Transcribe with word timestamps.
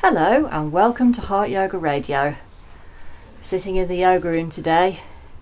Hello 0.00 0.46
and 0.52 0.70
welcome 0.70 1.12
to 1.14 1.22
Heart 1.22 1.50
Yoga 1.50 1.76
Radio. 1.76 2.36
Sitting 3.40 3.74
in 3.74 3.88
the 3.88 3.96
yoga 3.96 4.28
room 4.28 4.48
today, 4.48 5.00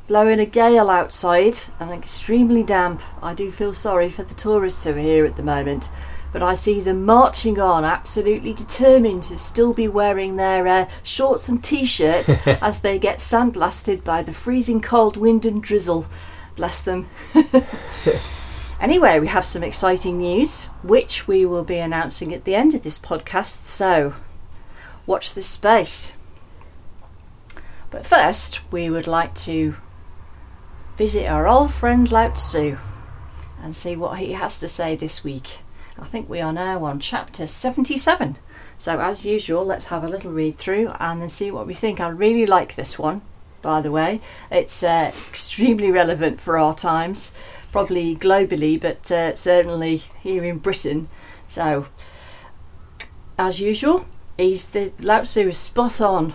blowing 0.09 0.41
a 0.41 0.47
gale 0.47 0.89
outside 0.89 1.59
and 1.79 1.91
extremely 1.91 2.63
damp. 2.63 3.03
I 3.21 3.35
do 3.35 3.53
feel 3.53 3.75
sorry 3.75 4.09
for 4.09 4.23
the 4.23 4.35
tourists 4.35 4.83
who 4.85 4.93
are 4.93 4.99
here 4.99 5.27
at 5.27 5.37
the 5.37 5.43
moment, 5.43 5.91
but 6.33 6.43
I 6.43 6.55
see 6.55 6.81
them 6.81 7.05
marching 7.05 7.61
on, 7.61 7.85
absolutely 7.85 8.55
determined 8.55 9.25
to 9.25 9.37
still 9.37 9.75
be 9.75 9.89
wearing 9.89 10.37
their 10.37 10.67
uh, 10.67 10.89
shorts 11.03 11.51
and 11.51 11.63
t 11.63 11.85
shirts 11.85 12.31
as 12.47 12.81
they 12.81 12.99
get 12.99 13.19
sandblasted 13.19 14.05
by 14.05 14.23
the 14.23 14.33
freezing 14.33 14.81
cold 14.81 15.19
wind 15.19 15.45
and 15.45 15.63
drizzle. 15.63 16.07
Bless 16.57 16.81
them. 16.81 17.09
anyway, 18.81 19.21
we 19.21 19.27
have 19.27 19.45
some 19.45 19.63
exciting 19.63 20.17
news, 20.17 20.65
which 20.83 21.29
we 21.29 21.45
will 21.45 21.63
be 21.63 21.77
announcing 21.77 22.33
at 22.33 22.45
the 22.45 22.55
end 22.55 22.75
of 22.75 22.85
this 22.85 22.99
podcast, 22.99 23.67
so 23.67 24.15
watch 25.07 25.35
this 25.35 25.47
space. 25.49 26.15
But 27.91 28.05
first, 28.05 28.61
we 28.73 28.91
would 28.91 29.07
like 29.07 29.35
to 29.37 29.77
visit 30.97 31.29
our 31.29 31.47
old 31.47 31.73
friend 31.73 32.11
Lao 32.11 32.31
Tzu 32.31 32.79
and 33.63 33.75
see 33.75 33.97
what 33.97 34.19
he 34.19 34.33
has 34.33 34.59
to 34.59 34.69
say 34.69 34.97
this 34.97 35.23
week. 35.23 35.59
I 35.99 36.05
think 36.05 36.29
we 36.29 36.41
are 36.41 36.53
now 36.53 36.85
on 36.85 37.01
chapter 37.01 37.47
77. 37.47 38.37
So, 38.79 39.01
as 39.01 39.25
usual, 39.25 39.65
let's 39.65 39.87
have 39.87 40.05
a 40.05 40.09
little 40.09 40.33
read 40.33 40.57
through 40.57 40.93
and 41.01 41.23
then 41.23 41.31
see 41.31 41.51
what 41.51 41.67
we 41.67 41.75
think. 41.75 42.01
I 42.01 42.09
really 42.09 42.45
like 42.45 42.75
this 42.75 42.99
one, 42.99 43.23
by 43.63 43.81
the 43.81 43.91
way. 43.91 44.21
It's 44.51 44.83
uh, 44.83 45.11
extremely 45.29 45.91
relevant 45.91 46.41
for 46.41 46.59
our 46.59 46.75
times, 46.75 47.33
probably 47.73 48.15
globally, 48.15 48.79
but 48.79 49.11
uh, 49.11 49.35
certainly 49.35 49.97
here 50.23 50.45
in 50.45 50.59
Britain. 50.59 51.09
So, 51.47 51.87
as 53.39 53.61
usual, 53.61 54.05
he's 54.37 54.67
the 54.67 54.93
Lao 55.01 55.23
is 55.23 55.59
spot 55.59 56.01
on. 56.01 56.35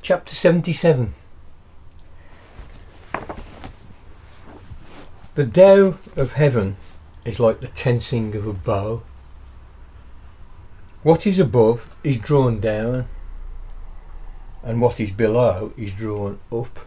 Chapter 0.00 0.34
77 0.34 1.14
The 5.34 5.46
Tao 5.46 5.98
of 6.16 6.32
heaven 6.32 6.76
is 7.24 7.40
like 7.40 7.60
the 7.60 7.68
tensing 7.68 8.34
of 8.36 8.46
a 8.46 8.52
bow. 8.52 9.02
What 11.02 11.26
is 11.26 11.38
above 11.38 11.88
is 12.04 12.18
drawn 12.18 12.60
down, 12.60 13.08
and 14.62 14.80
what 14.80 15.00
is 15.00 15.12
below 15.12 15.72
is 15.76 15.92
drawn 15.92 16.38
up. 16.52 16.86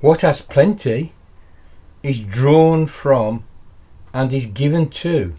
What 0.00 0.22
has 0.22 0.40
plenty 0.40 1.12
is 2.02 2.20
drawn 2.20 2.86
from 2.86 3.44
and 4.16 4.32
is 4.32 4.46
given 4.46 4.88
to 4.88 5.34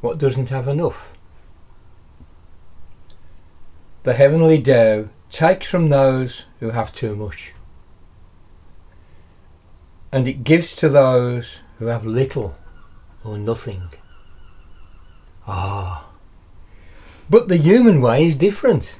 what 0.00 0.16
doesn't 0.16 0.48
have 0.48 0.66
enough. 0.66 1.12
The 4.04 4.14
heavenly 4.14 4.62
Tao 4.62 5.10
takes 5.30 5.68
from 5.68 5.90
those 5.90 6.46
who 6.58 6.70
have 6.70 6.94
too 6.94 7.14
much, 7.14 7.52
and 10.10 10.26
it 10.26 10.44
gives 10.44 10.74
to 10.76 10.88
those 10.88 11.58
who 11.78 11.88
have 11.88 12.06
little 12.06 12.56
or 13.22 13.36
nothing. 13.36 13.90
Ah, 15.46 16.08
but 17.28 17.48
the 17.48 17.58
human 17.58 18.00
way 18.00 18.28
is 18.28 18.34
different. 18.34 18.98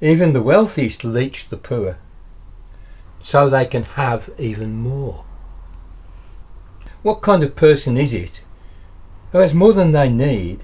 Even 0.00 0.32
the 0.32 0.42
wealthiest 0.42 1.04
leech 1.04 1.48
the 1.48 1.56
poor, 1.56 1.98
so 3.20 3.48
they 3.48 3.66
can 3.66 3.84
have 3.84 4.30
even 4.36 4.74
more. 4.74 5.24
What 7.08 7.22
kind 7.22 7.42
of 7.42 7.56
person 7.56 7.96
is 7.96 8.12
it 8.12 8.44
who 9.32 9.38
has 9.38 9.54
more 9.54 9.72
than 9.72 9.92
they 9.92 10.10
need 10.10 10.62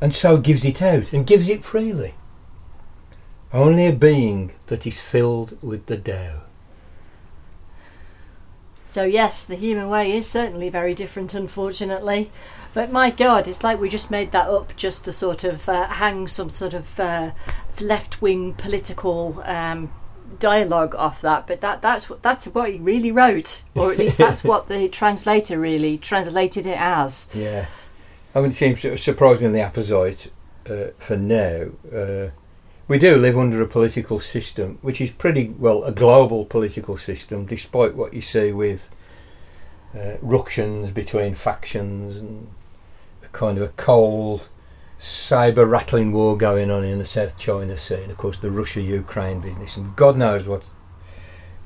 and 0.00 0.14
so 0.14 0.38
gives 0.38 0.64
it 0.64 0.80
out 0.80 1.12
and 1.12 1.26
gives 1.26 1.48
it 1.48 1.64
freely? 1.64 2.14
Only 3.52 3.88
a 3.88 3.92
being 3.92 4.52
that 4.68 4.86
is 4.86 5.00
filled 5.00 5.60
with 5.60 5.86
the 5.86 5.98
Tao. 5.98 6.42
So, 8.86 9.02
yes, 9.02 9.44
the 9.44 9.56
human 9.56 9.88
way 9.88 10.16
is 10.16 10.28
certainly 10.28 10.68
very 10.68 10.94
different, 10.94 11.34
unfortunately. 11.34 12.30
But 12.72 12.92
my 12.92 13.10
God, 13.10 13.48
it's 13.48 13.64
like 13.64 13.80
we 13.80 13.88
just 13.88 14.12
made 14.12 14.30
that 14.30 14.48
up 14.48 14.76
just 14.76 15.04
to 15.06 15.12
sort 15.12 15.42
of 15.42 15.68
uh, 15.68 15.88
hang 15.88 16.28
some 16.28 16.50
sort 16.50 16.74
of 16.74 17.00
uh, 17.00 17.32
left 17.80 18.22
wing 18.22 18.54
political 18.54 19.42
um, 19.44 19.90
dialogue 20.38 20.94
off 20.94 21.20
that, 21.22 21.46
but 21.46 21.60
that 21.60 21.82
that's 21.82 22.08
what 22.08 22.22
that's 22.22 22.46
what 22.46 22.70
he 22.70 22.78
really 22.78 23.12
wrote, 23.12 23.62
or 23.74 23.92
at 23.92 23.98
least 23.98 24.18
that's 24.18 24.44
what 24.44 24.68
the 24.68 24.88
translator 25.00 25.58
really 25.58 25.98
translated 25.98 26.66
it 26.66 26.78
as. 26.78 27.28
Yeah, 27.34 27.66
I 28.34 28.40
mean, 28.40 28.50
it 28.50 28.54
seems 28.54 29.00
surprisingly 29.00 29.60
apposite 29.60 30.30
uh, 30.68 30.88
for 30.98 31.16
now. 31.16 31.68
Uh, 31.92 32.30
we 32.88 32.98
do 32.98 33.16
live 33.16 33.36
under 33.36 33.60
a 33.60 33.68
political 33.68 34.18
system 34.18 34.78
which 34.80 34.98
is 34.98 35.10
pretty 35.10 35.48
well 35.50 35.84
a 35.84 35.92
global 35.92 36.44
political 36.46 36.96
system, 36.96 37.44
despite 37.44 37.94
what 37.94 38.14
you 38.14 38.22
see 38.22 38.52
with 38.52 38.90
uh, 39.94 40.16
ructions 40.22 40.90
between 40.90 41.34
factions 41.34 42.16
and 42.16 42.48
a 43.22 43.28
kind 43.28 43.58
of 43.58 43.64
a 43.64 43.72
cold 43.72 44.48
saber 44.98 45.64
rattling 45.64 46.12
war 46.12 46.36
going 46.36 46.70
on 46.70 46.84
in 46.84 46.98
the 46.98 47.04
South 47.04 47.38
China 47.38 47.76
Sea, 47.76 48.02
and 48.02 48.10
of 48.10 48.16
course 48.16 48.38
the 48.38 48.50
Russia-Ukraine 48.50 49.40
business, 49.40 49.76
and 49.76 49.94
God 49.96 50.16
knows 50.16 50.48
what 50.48 50.62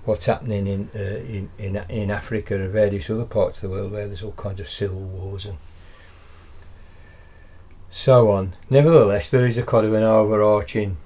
what's 0.05 0.27
happening 0.27 0.67
in 0.67 0.91
uh, 0.95 0.99
in, 0.99 1.51
in 1.59 1.77
in 1.89 2.11
Africa 2.11 2.55
and 2.55 2.71
various 2.71 3.09
other 3.09 3.25
parts 3.25 3.63
of 3.63 3.71
the 3.71 3.77
world 3.77 3.93
where 3.93 4.07
there's 4.07 4.23
all 4.23 4.33
kinds 4.33 4.61
of 4.61 4.69
civil 4.69 5.01
wars 5.01 5.47
and 5.47 5.59
so 7.91 8.31
on. 8.31 8.55
Nevertheless, 8.71 9.31
there 9.31 9.47
is 9.47 9.59
a 9.59 9.63
kind 9.63 9.87
of 9.87 9.93
an 9.95 10.03
overarching 10.03 10.97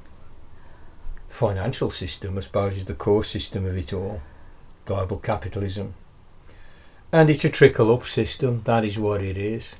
financial 1.29 1.91
system, 1.91 2.39
I 2.39 2.41
suppose, 2.41 2.77
is 2.77 2.85
the 2.87 2.95
core 2.95 3.25
system 3.25 3.67
of 3.67 3.77
it 3.77 3.93
all. 3.93 4.23
Global 4.85 5.19
capitalism. 5.19 5.95
And 7.13 7.29
it's 7.29 7.45
a 7.45 7.51
trickle 7.51 7.93
up 7.93 8.07
system, 8.07 8.63
that 8.65 8.85
is 8.85 8.99
what 8.99 9.23
it 9.23 9.37
is. 9.37 9.77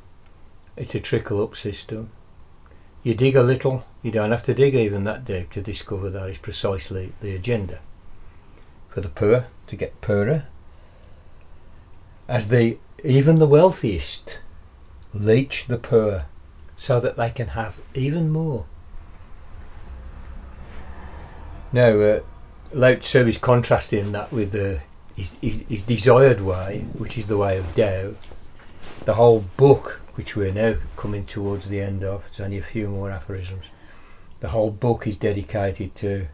It's 0.77 0.95
a 0.95 1.01
trickle 1.01 1.43
up 1.43 1.57
system. 1.57 2.11
You 3.07 3.15
dig 3.15 3.37
a 3.37 3.43
little, 3.45 3.85
you 4.03 4.11
don't 4.11 4.33
have 4.33 4.43
to 4.47 4.53
dig 4.53 4.75
even 4.75 5.05
that 5.05 5.25
deep 5.25 5.51
to 5.51 5.63
discover 5.63 6.11
that 6.11 6.29
is 6.29 6.39
precisely 6.39 7.13
the 7.21 7.37
agenda. 7.37 7.79
For 8.89 9.01
the 9.01 9.09
poor 9.09 9.47
to 9.69 9.77
get 9.77 10.01
poorer, 10.01 10.47
as 12.27 12.49
the 12.49 12.79
even 13.05 13.39
the 13.39 13.47
wealthiest 13.47 14.41
leech 15.15 15.69
the 15.69 15.79
poor 15.79 16.25
so 16.75 16.99
that 16.99 17.17
they 17.17 17.31
can 17.31 17.51
have 17.51 17.77
even 17.95 18.29
more. 18.29 18.67
Now, 21.71 22.01
uh, 22.01 22.21
Lao 22.73 22.97
Tzu 22.97 23.25
is 23.29 23.39
contrasting 23.39 24.11
that 24.11 24.33
with 24.33 24.51
the, 24.51 24.81
his, 25.15 25.37
his, 25.41 25.61
his 25.69 25.83
desired 25.83 26.41
way, 26.41 26.87
which 26.95 27.17
is 27.17 27.29
the 27.29 27.39
way 27.39 27.57
of 27.57 27.73
Tao. 27.77 28.17
The 29.05 29.15
whole 29.15 29.45
book 29.57 30.03
which 30.17 30.35
we're 30.35 30.53
now 30.53 30.77
coming 30.97 31.25
towards 31.25 31.69
the 31.69 31.81
end 31.81 32.03
of. 32.03 32.23
There's 32.23 32.41
only 32.41 32.59
a 32.59 32.63
few 32.63 32.89
more 32.89 33.11
aphorisms. 33.11 33.67
The 34.41 34.49
whole 34.49 34.71
book 34.71 35.07
is 35.07 35.17
dedicated 35.17 35.95
to 35.97 36.29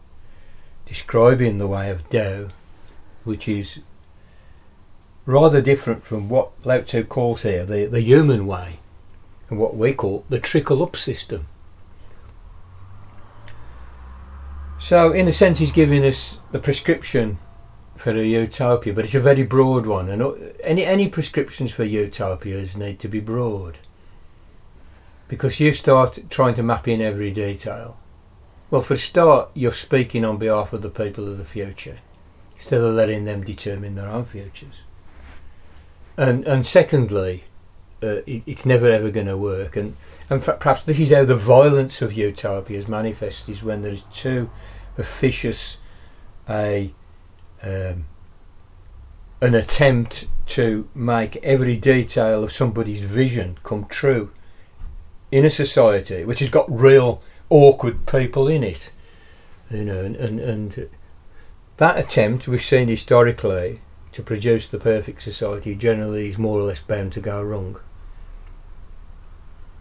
describing 0.87 1.59
the 1.59 1.67
way 1.67 1.91
of 1.91 2.09
Tao, 2.09 2.49
which 3.25 3.49
is 3.49 3.81
rather 5.27 5.61
different 5.61 6.05
from 6.05 6.29
what 6.29 6.51
Lao 6.65 6.81
Tzu 6.81 7.05
calls 7.05 7.43
here 7.43 7.65
the, 7.65 7.87
the 7.87 8.01
human 8.01 8.47
way 8.47 8.79
and 9.49 9.59
what 9.59 9.77
we 9.77 9.93
call 9.93 10.25
the 10.29 10.41
trickle 10.41 10.83
up 10.83 10.97
system. 10.97 11.47
So, 14.79 15.13
in 15.13 15.29
a 15.29 15.33
sense, 15.33 15.61
he's 15.61 15.71
giving 15.71 16.05
us 16.05 16.39
the 16.51 16.59
prescription 16.59 17.39
for 18.03 18.11
a 18.11 18.25
utopia, 18.25 18.93
but 18.93 19.05
it's 19.05 19.15
a 19.15 19.21
very 19.21 19.45
broad 19.45 19.87
one, 19.87 20.09
and 20.09 20.53
any 20.65 20.85
any 20.85 21.09
prescriptions 21.09 21.73
for 21.73 21.85
utopias 21.85 22.77
need 22.77 22.99
to 22.99 23.07
be 23.07 23.21
broad 23.21 23.79
because 25.29 25.61
you 25.61 25.73
start 25.73 26.19
trying 26.29 26.55
to 26.55 26.65
map 26.65 26.89
in 26.89 27.01
every 27.01 27.31
detail. 27.31 27.97
Well, 28.71 28.83
for 28.83 28.95
a 28.95 28.99
start, 28.99 29.51
you're 29.55 29.71
speaking 29.71 30.25
on 30.25 30.37
behalf 30.37 30.73
of 30.73 30.83
the 30.83 30.91
people 30.91 31.29
of 31.29 31.39
the 31.39 31.45
future 31.45 31.99
instead 32.57 32.81
of 32.81 32.93
letting 32.93 33.25
them 33.25 33.45
determine 33.45 33.95
their 33.95 34.09
own 34.09 34.25
futures. 34.25 34.81
And 36.17 36.45
and 36.45 36.67
secondly, 36.67 37.45
uh, 38.03 38.23
it, 38.27 38.43
it's 38.47 38.67
never 38.67 38.89
ever 38.89 39.11
going 39.13 39.29
to 39.29 39.39
work. 39.39 39.77
And 39.77 39.95
and 40.29 40.43
perhaps 40.43 40.83
this 40.83 40.99
is 40.99 41.13
how 41.13 41.25
the 41.25 41.37
violence 41.37 42.03
of 42.03 42.13
utopias 42.13 42.89
manifests: 42.89 43.49
is 43.49 43.63
when 43.63 43.83
there 43.83 43.93
is 43.93 44.03
too 44.13 44.51
officious 44.99 45.79
a 46.49 46.93
um, 47.63 48.07
an 49.41 49.55
attempt 49.55 50.29
to 50.47 50.89
make 50.95 51.37
every 51.37 51.77
detail 51.77 52.45
of 52.45 52.53
somebody's 52.53 53.01
vision 53.01 53.59
come 53.63 53.87
true 53.87 54.31
in 55.31 55.45
a 55.45 55.51
society 55.51 56.25
which 56.25 56.41
has 56.41 56.51
got 56.51 56.71
real 56.71 57.23
awkward 57.49 58.07
people 58.07 58.49
in 58.49 58.63
it, 58.63 58.93
you 59.71 59.85
know, 59.85 60.05
and, 60.05 60.17
and, 60.17 60.41
and 60.41 60.91
that 61.79 61.99
attempt 61.99 62.47
we've 62.47 62.63
seen 62.63 62.89
historically 62.89 63.81
to 64.13 64.23
produce 64.23 64.69
the 64.69 64.79
perfect 64.79 65.23
society 65.23 65.75
generally 65.75 66.29
is 66.29 66.39
more 66.39 66.61
or 66.61 66.65
less 66.65 66.83
bound 66.83 67.13
to 67.13 67.21
go 67.21 67.43
wrong 67.43 67.81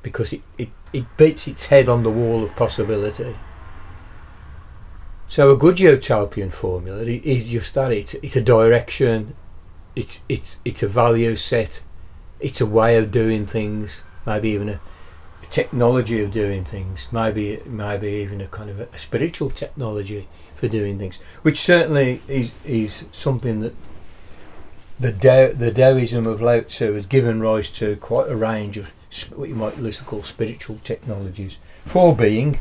because 0.01 0.33
it, 0.33 0.41
it, 0.57 0.69
it 0.93 1.05
beats 1.17 1.47
its 1.47 1.67
head 1.67 1.87
on 1.87 2.03
the 2.03 2.09
wall 2.09 2.43
of 2.43 2.55
possibility. 2.55 3.35
So 5.31 5.49
a 5.49 5.55
good 5.55 5.79
utopian 5.79 6.51
formula 6.51 7.03
is 7.03 7.47
just 7.47 7.73
that 7.75 7.93
it's, 7.93 8.15
it's 8.15 8.35
a 8.35 8.41
direction, 8.41 9.33
it's, 9.95 10.23
it's, 10.27 10.57
it's 10.65 10.83
a 10.83 10.89
value 10.89 11.37
set, 11.37 11.83
it's 12.41 12.59
a 12.59 12.65
way 12.65 12.97
of 12.97 13.13
doing 13.13 13.45
things, 13.45 14.01
maybe 14.25 14.49
even 14.49 14.67
a, 14.67 14.81
technology 15.49 16.21
of 16.21 16.31
doing 16.31 16.65
things, 16.65 17.07
maybe 17.13 17.61
maybe 17.65 18.07
even 18.07 18.41
a 18.41 18.47
kind 18.47 18.69
of 18.69 18.81
a, 18.81 18.87
a 18.93 18.97
spiritual 18.97 19.49
technology 19.49 20.27
for 20.55 20.67
doing 20.67 20.97
things, 20.97 21.15
which 21.43 21.61
certainly 21.61 22.21
is, 22.27 22.51
is 22.65 23.05
something 23.13 23.61
that 23.61 23.73
the 24.99 25.13
Tao, 25.13 25.53
the 25.53 25.71
Taoism 25.71 26.27
of 26.27 26.41
Lao 26.41 26.59
Tzu 26.59 26.93
has 26.93 27.05
given 27.05 27.39
rise 27.39 27.71
to 27.71 27.95
quite 27.95 28.29
a 28.29 28.35
range 28.35 28.77
of 28.77 28.91
what 29.33 29.47
you 29.47 29.55
might 29.55 29.79
loosely 29.79 30.05
call 30.05 30.23
spiritual 30.23 30.79
technologies 30.83 31.57
for 31.85 32.13
being 32.13 32.59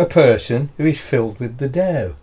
a 0.00 0.06
person 0.06 0.70
who 0.78 0.86
is 0.86 0.98
filled 0.98 1.38
with 1.38 1.58
the 1.58 1.68
Tao. 1.68 2.14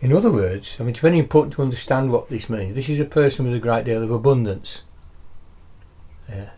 In 0.00 0.12
other 0.12 0.30
words, 0.30 0.76
I 0.78 0.84
mean, 0.84 0.90
it's 0.90 1.00
very 1.00 1.18
important 1.18 1.54
to 1.54 1.62
understand 1.62 2.12
what 2.12 2.30
this 2.30 2.48
means. 2.48 2.74
This 2.74 2.88
is 2.88 3.00
a 3.00 3.04
person 3.04 3.44
with 3.44 3.54
a 3.54 3.58
great 3.58 3.84
deal 3.84 4.02
of 4.04 4.10
abundance. 4.10 4.82
Yeah. 6.28 6.50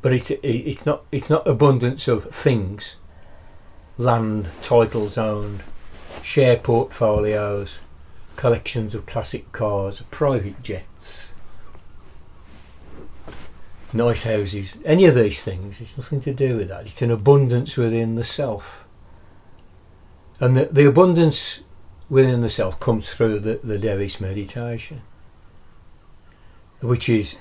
But 0.00 0.14
it's 0.14 0.30
it's 0.42 0.86
not 0.86 1.04
it's 1.12 1.28
not 1.28 1.46
abundance 1.46 2.08
of 2.08 2.30
things, 2.30 2.96
land, 3.98 4.48
titles 4.62 5.18
owned, 5.18 5.62
share 6.22 6.56
portfolios, 6.56 7.80
collections 8.36 8.94
of 8.94 9.04
classic 9.04 9.52
cars, 9.52 10.02
private 10.10 10.62
jets, 10.62 11.25
nice 13.96 14.24
houses, 14.24 14.78
any 14.84 15.06
of 15.06 15.14
these 15.14 15.42
things. 15.42 15.80
It's 15.80 15.96
nothing 15.96 16.20
to 16.22 16.32
do 16.32 16.56
with 16.56 16.68
that. 16.68 16.86
It's 16.86 17.02
an 17.02 17.10
abundance 17.10 17.76
within 17.76 18.14
the 18.14 18.24
self. 18.24 18.84
And 20.38 20.56
the, 20.56 20.66
the 20.66 20.86
abundance 20.86 21.62
within 22.08 22.42
the 22.42 22.50
self 22.50 22.78
comes 22.78 23.12
through 23.12 23.40
the, 23.40 23.60
the 23.62 23.78
Taoist 23.78 24.20
meditation, 24.20 25.02
which 26.80 27.08
is, 27.08 27.38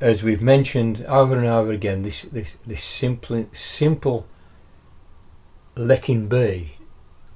as 0.00 0.22
we've 0.22 0.42
mentioned 0.42 1.04
over 1.06 1.36
and 1.36 1.46
over 1.46 1.72
again, 1.72 2.02
this, 2.02 2.22
this, 2.22 2.58
this 2.66 2.82
simple, 2.82 3.46
simple 3.52 4.26
letting 5.76 6.28
be 6.28 6.72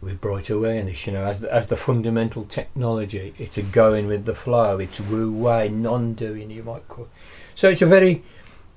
with 0.01 0.21
bright 0.21 0.51
awareness, 0.51 1.07
you 1.07 1.13
know, 1.15 1.25
as 1.25 1.41
the, 1.41 1.53
as 1.53 1.69
the 1.69 1.77
fundamental 1.77 2.45
technology. 2.45 3.35
It's 3.39 3.57
a 3.57 3.63
going 3.63 4.07
with 4.07 4.27
the 4.27 4.35
flow. 4.35 4.79
It's 4.79 5.01
wu 5.01 5.33
wei, 5.33 5.69
non-doing, 5.69 6.51
you 6.51 6.63
might 6.63 6.87
call. 6.89 7.05
It. 7.05 7.11
So 7.55 7.69
it's 7.69 7.83
a 7.83 7.87
very, 7.87 8.23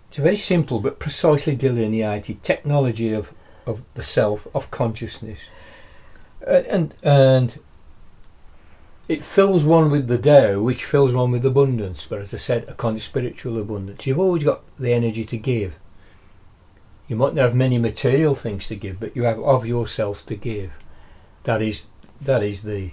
it's 0.09 0.19
a 0.19 0.21
very 0.21 0.35
simple 0.35 0.79
but 0.79 0.99
precisely 0.99 1.55
delineated 1.55 2.43
technology 2.43 3.13
of 3.13 3.33
of 3.65 3.83
the 3.95 4.03
self, 4.03 4.47
of 4.55 4.71
consciousness, 4.71 5.41
and 6.45 6.93
and 7.03 7.59
it 9.07 9.21
fills 9.21 9.63
one 9.63 9.89
with 9.89 10.07
the 10.07 10.17
Tao, 10.17 10.61
which 10.61 10.83
fills 10.83 11.13
one 11.13 11.31
with 11.31 11.45
abundance. 11.45 12.05
But 12.05 12.19
as 12.19 12.33
I 12.33 12.37
said, 12.37 12.65
a 12.67 12.73
kind 12.73 12.97
of 12.97 13.03
spiritual 13.03 13.59
abundance. 13.59 14.05
You've 14.05 14.19
always 14.19 14.43
got 14.43 14.63
the 14.77 14.93
energy 14.93 15.23
to 15.25 15.37
give. 15.37 15.75
You 17.07 17.15
might 17.15 17.33
not 17.33 17.43
have 17.43 17.55
many 17.55 17.77
material 17.77 18.35
things 18.35 18.67
to 18.67 18.75
give, 18.75 18.99
but 18.99 19.15
you 19.15 19.23
have 19.23 19.39
of 19.39 19.65
yourself 19.65 20.25
to 20.25 20.35
give. 20.35 20.71
That 21.43 21.61
is 21.61 21.87
that 22.21 22.43
is 22.43 22.63
the. 22.63 22.91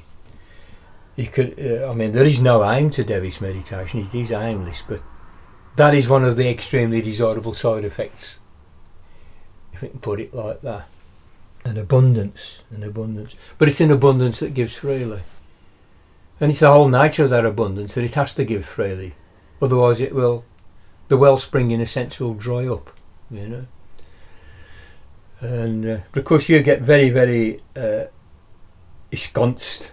You 1.16 1.26
could. 1.28 1.58
Uh, 1.58 1.90
I 1.90 1.94
mean, 1.94 2.12
there 2.12 2.24
is 2.24 2.40
no 2.40 2.68
aim 2.68 2.90
to 2.90 3.04
Devi's 3.04 3.40
meditation. 3.40 4.00
It 4.00 4.14
is 4.14 4.32
aimless, 4.32 4.82
but 4.82 5.02
that 5.76 5.94
is 5.94 6.08
one 6.08 6.24
of 6.24 6.36
the 6.36 6.48
extremely 6.48 7.02
desirable 7.02 7.54
side 7.54 7.84
effects, 7.84 8.38
if 9.72 9.82
we 9.82 9.88
can 9.88 9.98
put 10.00 10.20
it 10.20 10.34
like 10.34 10.62
that. 10.62 10.86
An 11.64 11.78
abundance, 11.78 12.60
an 12.70 12.82
abundance, 12.82 13.34
but 13.56 13.68
it's 13.68 13.80
an 13.80 13.90
abundance 13.90 14.40
that 14.40 14.52
gives 14.52 14.74
freely, 14.74 15.22
and 16.38 16.50
it's 16.50 16.60
the 16.60 16.70
whole 16.70 16.88
nature 16.88 17.24
of 17.24 17.30
that 17.30 17.46
abundance 17.46 17.94
that 17.94 18.04
it 18.04 18.14
has 18.14 18.34
to 18.34 18.44
give 18.44 18.66
freely, 18.66 19.14
otherwise 19.62 19.98
it 19.98 20.14
will, 20.14 20.44
the 21.08 21.16
wellspring 21.16 21.70
in 21.70 21.80
a 21.80 21.86
sense 21.86 22.20
will 22.20 22.34
dry 22.34 22.66
up, 22.66 22.90
you 23.30 23.48
know. 23.48 23.66
And 25.40 25.86
uh, 25.86 25.98
because 26.12 26.48
you 26.48 26.62
get 26.62 26.82
very, 26.82 27.08
very 27.08 27.62
uh, 27.74 28.04
ensconced 29.10 29.90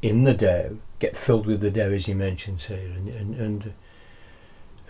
in 0.00 0.24
the 0.24 0.34
Tao, 0.34 0.76
get 0.98 1.16
filled 1.16 1.46
with 1.46 1.60
the 1.60 1.70
Tao 1.70 1.90
as 1.90 2.06
he 2.06 2.14
mentions 2.14 2.66
here, 2.66 2.90
and, 2.94 3.08
and, 3.08 3.34
and 3.34 3.74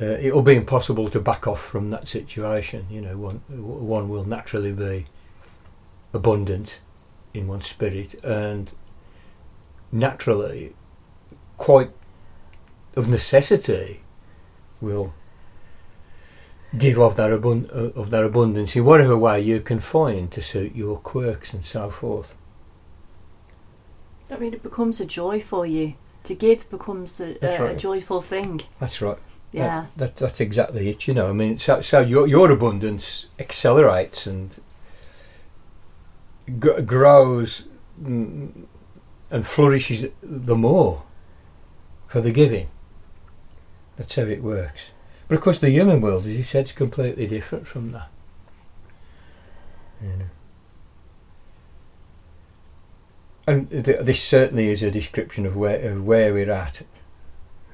uh, 0.03 0.19
it 0.21 0.35
will 0.35 0.43
be 0.43 0.57
impossible 0.57 1.09
to 1.09 1.21
back 1.21 1.47
off 1.47 1.63
from 1.63 1.91
that 1.91 2.09
situation. 2.09 2.87
You 2.91 3.01
know, 3.01 3.17
one 3.17 3.43
one 3.49 4.09
will 4.09 4.25
naturally 4.25 4.73
be 4.73 5.07
abundant 6.13 6.81
in 7.33 7.47
one's 7.47 7.69
spirit, 7.69 8.15
and 8.25 8.71
naturally, 9.93 10.75
quite 11.57 11.91
of 12.97 13.09
necessity, 13.09 14.03
will 14.81 15.15
give 16.77 16.99
of 16.99 17.17
that 17.17 17.31
abund- 17.31 17.71
of 17.71 18.11
that 18.11 18.25
abundance 18.25 18.75
in 18.75 18.85
whatever 18.85 19.17
way 19.17 19.41
you 19.41 19.61
can 19.61 19.79
find 19.79 20.33
to 20.33 20.43
suit 20.43 20.75
your 20.75 20.99
quirks 20.99 21.55
and 21.55 21.65
so 21.65 21.91
forth. 21.91 22.35
I 24.31 24.37
mean, 24.37 24.53
it 24.53 24.63
becomes 24.63 25.01
a 25.01 25.05
joy 25.05 25.41
for 25.41 25.65
you. 25.65 25.95
To 26.25 26.35
give 26.35 26.71
becomes 26.71 27.21
a, 27.21 27.37
a, 27.45 27.61
right. 27.61 27.75
a 27.75 27.77
joyful 27.77 28.23
thing. 28.23 28.63
That's 28.79 29.03
right. 29.03 29.19
Yeah. 29.53 29.87
That, 29.97 29.99
that, 29.99 30.17
that's 30.17 30.41
exactly 30.41 30.89
it, 30.89 31.07
you 31.07 31.15
know. 31.15 31.29
I 31.29 31.33
mean, 31.33 31.59
so, 31.59 31.81
so 31.81 32.01
your, 32.01 32.27
your 32.27 32.51
abundance 32.51 33.27
accelerates 33.39 34.27
and 34.27 34.59
g- 36.47 36.83
grows 36.85 37.69
and 38.05 38.67
flourishes 39.45 40.07
the 40.23 40.57
more 40.57 41.03
for 42.09 42.21
the 42.21 42.33
giving. 42.33 42.69
That's 43.97 44.17
how 44.17 44.23
it 44.23 44.43
works. 44.43 44.91
But 45.29 45.37
of 45.37 45.41
course, 45.43 45.59
the 45.59 45.71
human 45.71 46.01
world, 46.01 46.27
as 46.27 46.37
he 46.37 46.43
said, 46.43 46.67
is 46.67 46.73
completely 46.73 47.27
different 47.27 47.67
from 47.67 47.93
that. 47.93 48.09
You 50.03 50.09
know. 50.09 50.25
And 53.47 53.71
th- 53.71 54.01
this 54.01 54.23
certainly 54.23 54.69
is 54.69 54.83
a 54.83 54.91
description 54.91 55.47
of 55.47 55.57
where 55.57 55.91
of 55.91 56.05
where 56.05 56.33
we're 56.33 56.51
at 56.51 56.83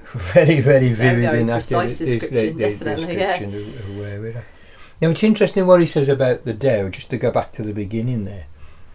very, 0.12 0.60
very 0.60 0.92
vivid 0.92 1.22
very, 1.22 1.40
and 1.40 1.50
accurate 1.50 1.88
description, 1.88 2.56
the, 2.56 2.72
the 2.74 2.84
description 2.96 3.50
yeah. 3.50 3.58
of, 3.58 3.80
of, 3.80 3.98
where 3.98 4.20
we're 4.20 4.38
at. 4.38 4.44
Now, 5.00 5.10
it's 5.10 5.22
interesting 5.22 5.66
what 5.66 5.80
he 5.80 5.86
says 5.86 6.08
about 6.08 6.44
the 6.44 6.54
Tao, 6.54 6.88
just 6.88 7.10
to 7.10 7.18
go 7.18 7.30
back 7.30 7.52
to 7.52 7.62
the 7.62 7.74
beginning 7.74 8.24
there. 8.24 8.46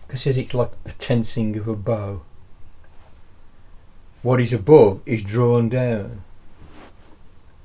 Because 0.08 0.24
he 0.24 0.30
says 0.30 0.38
it's 0.40 0.54
like 0.54 0.84
the 0.84 0.92
tensing 0.94 1.56
of 1.58 1.68
a 1.68 1.76
bow. 1.76 2.24
What 4.24 4.40
is 4.40 4.54
above 4.54 5.02
is 5.06 5.24
drawn 5.24 5.70
down, 5.70 6.24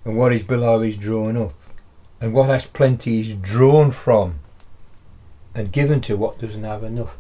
and 0.05 0.17
what 0.17 0.33
is 0.33 0.43
below 0.43 0.83
is 0.83 0.97
drawn 0.97 1.37
up. 1.37 1.55
And 2.21 2.35
what 2.35 2.49
has 2.49 2.67
plenty 2.67 3.21
is 3.21 3.35
drawn 3.35 3.93
from 3.93 4.41
and 5.55 5.73
given 5.73 6.01
to 6.03 6.17
what 6.17 6.39
doesn't 6.39 6.65
have 6.65 6.85
enough. 6.85 7.17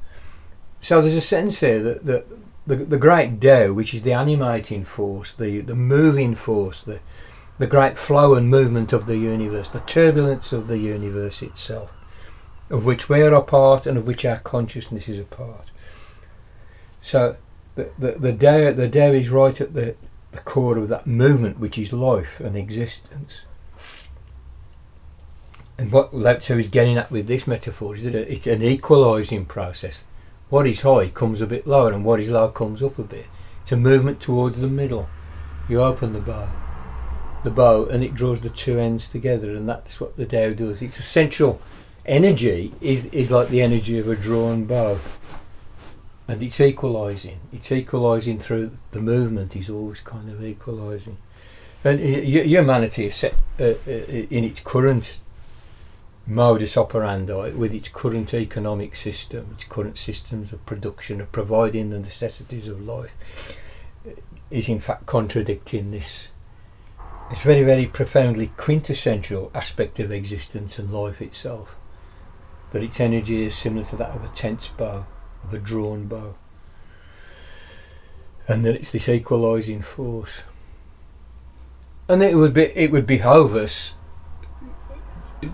So 0.80 1.00
there's 1.00 1.14
a 1.14 1.20
sense 1.20 1.60
here 1.60 1.82
that, 1.82 2.04
that 2.04 2.26
the, 2.68 2.76
the 2.76 2.98
great 2.98 3.40
Tao, 3.40 3.72
which 3.72 3.94
is 3.94 4.02
the 4.02 4.12
animating 4.12 4.84
force, 4.84 5.34
the, 5.34 5.60
the 5.62 5.74
moving 5.74 6.34
force, 6.34 6.82
the, 6.82 7.00
the 7.58 7.66
great 7.66 7.98
flow 7.98 8.34
and 8.34 8.50
movement 8.50 8.92
of 8.92 9.06
the 9.06 9.16
universe, 9.16 9.70
the 9.70 9.80
turbulence 9.80 10.52
of 10.52 10.68
the 10.68 10.78
universe 10.78 11.40
itself, 11.40 11.90
of 12.68 12.84
which 12.84 13.08
we 13.08 13.22
are 13.22 13.32
a 13.32 13.42
part 13.42 13.86
and 13.86 13.96
of 13.96 14.06
which 14.06 14.26
our 14.26 14.40
consciousness 14.40 15.08
is 15.08 15.18
a 15.18 15.24
part. 15.24 15.70
So 17.00 17.36
the, 17.74 17.88
the, 17.98 18.32
the, 18.32 18.88
the 18.88 19.12
is 19.14 19.30
right 19.30 19.58
at 19.58 19.72
the, 19.72 19.96
the 20.32 20.38
core 20.40 20.76
of 20.76 20.88
that 20.88 21.06
movement, 21.06 21.58
which 21.58 21.78
is 21.78 21.90
life 21.90 22.38
and 22.38 22.54
existence. 22.54 23.44
And 25.78 25.90
what 25.90 26.12
Lao 26.12 26.34
Tzu 26.34 26.58
is 26.58 26.68
getting 26.68 26.98
at 26.98 27.10
with 27.10 27.28
this 27.28 27.46
metaphor 27.46 27.94
is 27.94 28.04
that 28.04 28.14
it's 28.14 28.46
an 28.46 28.62
equalising 28.62 29.46
process 29.46 30.04
what 30.50 30.66
is 30.66 30.82
high 30.82 31.08
comes 31.08 31.40
a 31.40 31.46
bit 31.46 31.66
lower 31.66 31.92
and 31.92 32.04
what 32.04 32.20
is 32.20 32.30
low 32.30 32.48
comes 32.48 32.82
up 32.82 32.98
a 32.98 33.02
bit. 33.02 33.26
It's 33.62 33.72
a 33.72 33.76
movement 33.76 34.20
towards 34.20 34.60
the 34.60 34.68
middle. 34.68 35.08
You 35.68 35.82
open 35.82 36.14
the 36.14 36.20
bow, 36.20 36.48
the 37.44 37.50
bow, 37.50 37.84
and 37.84 38.02
it 38.02 38.14
draws 38.14 38.40
the 38.40 38.48
two 38.48 38.78
ends 38.78 39.08
together, 39.08 39.54
and 39.54 39.68
that's 39.68 40.00
what 40.00 40.16
the 40.16 40.24
Tao 40.24 40.54
does. 40.54 40.80
Its 40.80 40.98
essential 40.98 41.60
energy 42.06 42.72
is, 42.80 43.06
is 43.06 43.30
like 43.30 43.50
the 43.50 43.60
energy 43.60 43.98
of 43.98 44.08
a 44.08 44.16
drawn 44.16 44.64
bow, 44.64 44.98
and 46.26 46.42
it's 46.42 46.60
equalising. 46.60 47.40
It's 47.52 47.70
equalising 47.70 48.38
through 48.38 48.70
the 48.92 49.00
movement. 49.02 49.54
Is 49.54 49.68
always 49.68 50.00
kind 50.00 50.30
of 50.30 50.42
equalising, 50.42 51.18
and 51.84 52.00
humanity 52.00 53.06
is 53.06 53.14
set 53.14 53.34
uh, 53.60 53.64
uh, 53.64 53.74
in 53.86 54.44
its 54.44 54.60
current 54.60 55.18
modus 56.28 56.76
operandi 56.76 57.52
with 57.52 57.72
its 57.72 57.88
current 57.88 58.34
economic 58.34 58.94
system, 58.94 59.48
its 59.54 59.64
current 59.64 59.96
systems 59.96 60.52
of 60.52 60.64
production, 60.66 61.22
of 61.22 61.32
providing 61.32 61.88
the 61.88 61.98
necessities 61.98 62.68
of 62.68 62.82
life, 62.82 63.56
is 64.50 64.68
in 64.68 64.78
fact 64.78 65.06
contradicting 65.06 65.90
this. 65.90 66.28
It's 67.30 67.40
very, 67.40 67.64
very 67.64 67.86
profoundly 67.86 68.52
quintessential 68.58 69.50
aspect 69.54 69.98
of 70.00 70.12
existence 70.12 70.78
and 70.78 70.92
life 70.92 71.22
itself. 71.22 71.74
That 72.72 72.82
its 72.82 73.00
energy 73.00 73.44
is 73.44 73.54
similar 73.54 73.84
to 73.86 73.96
that 73.96 74.10
of 74.10 74.22
a 74.22 74.28
tense 74.28 74.68
bow, 74.68 75.06
of 75.44 75.54
a 75.54 75.58
drawn 75.58 76.06
bow. 76.06 76.34
And 78.46 78.64
that 78.66 78.74
it's 78.74 78.92
this 78.92 79.08
equalising 79.08 79.80
force. 79.80 80.42
And 82.06 82.22
it 82.22 82.34
would 82.34 82.54
be 82.54 82.64
it 82.64 82.90
would 82.90 83.06
behove 83.06 83.54
us 83.54 83.94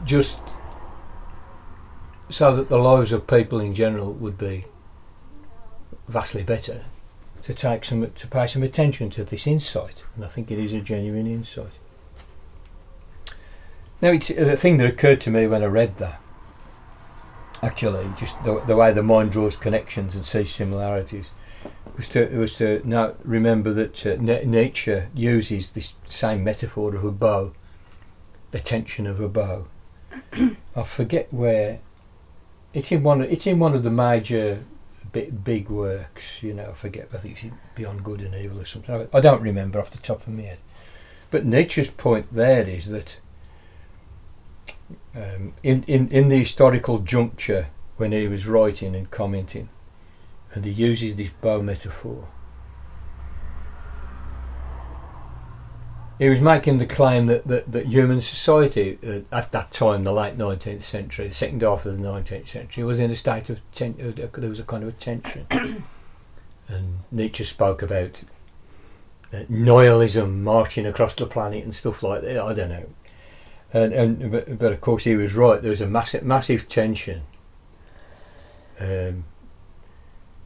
just 0.04 0.40
so 2.31 2.57
that 2.57 2.69
the 2.69 2.78
lives 2.78 3.12
of 3.12 3.26
people 3.26 3.61
in 3.61 3.75
general 3.75 4.12
would 4.12 4.38
be 4.38 4.64
vastly 6.09 6.43
better 6.43 6.85
to 7.43 7.54
take 7.54 7.85
some 7.85 8.11
to 8.11 8.26
pay 8.26 8.47
some 8.47 8.62
attention 8.62 9.11
to 9.11 9.25
this 9.25 9.47
insight. 9.47 10.04
And 10.16 10.25
I 10.25 10.28
think 10.28 10.50
it 10.50 10.59
is 10.59 10.73
a 10.73 10.81
genuine 10.81 11.26
insight. 11.26 11.73
Now 14.00 14.11
it's 14.11 14.28
the 14.28 14.57
thing 14.57 14.78
that 14.78 14.87
occurred 14.87 15.21
to 15.23 15.31
me 15.31 15.47
when 15.47 15.62
I 15.62 15.66
read 15.66 15.99
that 15.99 16.21
actually 17.62 18.07
just 18.19 18.43
the, 18.45 18.61
the 18.66 18.76
way 18.76 18.93
the 18.93 19.02
mind 19.02 19.33
draws 19.33 19.57
connections 19.57 20.14
and 20.14 20.23
sees 20.23 20.54
similarities 20.54 21.31
was 21.97 22.11
to 22.11 22.26
was 22.38 22.57
to 22.59 22.83
now 22.85 23.14
remember 23.25 23.73
that 23.73 24.07
uh, 24.07 24.16
na- 24.21 24.43
Nietzsche 24.45 25.02
uses 25.14 25.73
this 25.73 25.95
same 26.09 26.45
metaphor 26.45 26.95
of 26.95 27.04
a 27.04 27.11
bow 27.11 27.52
the 28.54 28.61
tension 28.61 29.04
of 29.04 29.21
a 29.21 29.28
bow. 29.28 29.66
I 30.76 30.83
forget 30.85 31.33
where 31.33 31.81
it's 32.75 32.90
in 32.93 33.02
one. 33.02 33.23
It's 33.23 33.47
in 33.47 33.59
one 33.59 33.75
of 33.75 33.85
the 33.85 33.90
major 33.90 34.64
big, 35.12 35.45
big 35.45 35.71
works. 35.71 36.43
You 36.43 36.52
know, 36.52 36.71
I 36.71 36.75
forget. 36.75 37.09
I 37.14 37.19
think 37.19 37.45
it's 37.45 37.54
Beyond 37.75 38.04
Good 38.04 38.21
and 38.21 38.35
Evil 38.35 38.61
or 38.61 38.64
something. 38.66 39.09
I 39.14 39.21
don't 39.21 39.40
remember 39.40 39.81
off 39.81 39.90
the 39.90 39.99
top 39.99 40.26
of 40.26 40.28
my 40.28 40.43
head. 40.43 40.59
But 41.31 41.47
Nietzsche's 41.47 41.90
point 41.90 42.33
there 42.33 42.69
is 42.69 42.88
that 42.88 43.21
um, 45.14 45.54
in, 45.62 45.85
in 45.85 46.09
in 46.09 46.28
the 46.28 46.38
historical 46.38 46.99
juncture 46.99 47.69
when 47.97 48.12
he 48.12 48.26
was 48.26 48.47
writing 48.47 48.95
and 48.97 49.11
commenting, 49.11 49.69
and 50.52 50.64
he 50.64 50.71
uses 50.73 51.16
this 51.16 51.31
bow 51.31 51.62
metaphor 51.62 52.28
he 56.18 56.28
was 56.28 56.40
making 56.40 56.78
the 56.78 56.87
claim 56.87 57.26
that, 57.26 57.47
that, 57.47 57.71
that 57.73 57.87
human 57.87 58.21
society 58.21 58.99
uh, 59.06 59.21
at 59.35 59.50
that 59.52 59.73
time, 59.73 60.04
the 60.04 60.12
late 60.12 60.38
19th 60.38 60.85
century, 60.85 61.28
the 61.28 61.35
second 61.35 61.62
half 61.62 61.85
of 61.87 61.97
the 61.97 62.02
19th 62.02 62.49
century, 62.49 62.85
was 62.85 63.00
in 63.00 63.11
a 63.11 63.16
state 63.16 63.50
of 63.50 63.61
ten- 63.73 63.97
uh, 64.00 64.28
there 64.38 64.49
was 64.49 64.61
a 64.61 64.64
kind 64.64 64.85
of 64.85 64.90
a 64.90 64.92
tension. 64.92 65.47
and 66.68 66.99
Nietzsche 67.11 67.44
spoke 67.44 67.83
about 67.83 68.23
uh, 69.33 69.40
nihilism 69.49 70.44
marching 70.44 70.87
across 70.87 71.16
the 71.16 71.26
planet 71.26 71.64
and 71.64 71.75
stuff 71.75 72.02
like 72.02 72.23
that. 72.23 72.38
I 72.38 72.54
don't 72.54 72.68
know. 72.68 72.87
And, 73.73 73.92
and 73.92 74.30
but, 74.30 74.59
but 74.59 74.73
of 74.73 74.80
course 74.80 75.02
he 75.02 75.16
was 75.16 75.35
right. 75.35 75.61
There 75.61 75.71
was 75.71 75.80
a 75.80 75.87
massive 75.88 76.23
massive 76.23 76.68
tension, 76.68 77.23
um, 78.78 79.25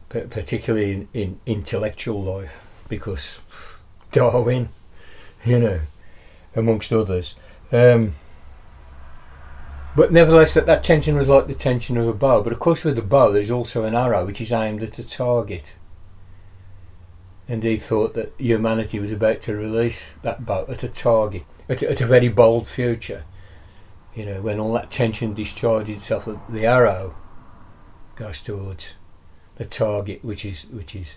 particularly 0.08 0.92
in, 0.92 1.08
in 1.12 1.40
intellectual 1.44 2.22
life, 2.22 2.58
because 2.88 3.40
Darwin 4.12 4.70
you 5.44 5.58
know, 5.58 5.80
amongst 6.54 6.92
others. 6.92 7.34
Um, 7.72 8.14
but 9.96 10.12
nevertheless, 10.12 10.54
that, 10.54 10.66
that 10.66 10.84
tension 10.84 11.16
was 11.16 11.28
like 11.28 11.46
the 11.46 11.54
tension 11.54 11.96
of 11.96 12.06
a 12.06 12.12
bow. 12.12 12.42
But 12.42 12.52
of 12.52 12.60
course, 12.60 12.84
with 12.84 12.96
the 12.96 13.02
bow, 13.02 13.32
there's 13.32 13.50
also 13.50 13.84
an 13.84 13.94
arrow 13.94 14.24
which 14.24 14.40
is 14.40 14.52
aimed 14.52 14.82
at 14.82 14.98
a 14.98 15.08
target. 15.08 15.76
And 17.48 17.62
he 17.62 17.78
thought 17.78 18.14
that 18.14 18.34
humanity 18.38 19.00
was 19.00 19.10
about 19.10 19.42
to 19.42 19.56
release 19.56 20.14
that 20.22 20.44
bow 20.44 20.66
at 20.68 20.82
a 20.82 20.88
target, 20.88 21.44
at, 21.68 21.82
at 21.82 22.00
a 22.00 22.06
very 22.06 22.28
bold 22.28 22.68
future. 22.68 23.24
You 24.14 24.26
know, 24.26 24.42
when 24.42 24.58
all 24.58 24.72
that 24.74 24.90
tension 24.90 25.34
discharges 25.34 25.98
itself, 25.98 26.28
the 26.48 26.66
arrow 26.66 27.14
goes 28.16 28.40
towards 28.40 28.94
the 29.56 29.64
target, 29.64 30.24
which 30.24 30.44
is 30.44 30.66
which 30.66 30.94
is 30.94 31.16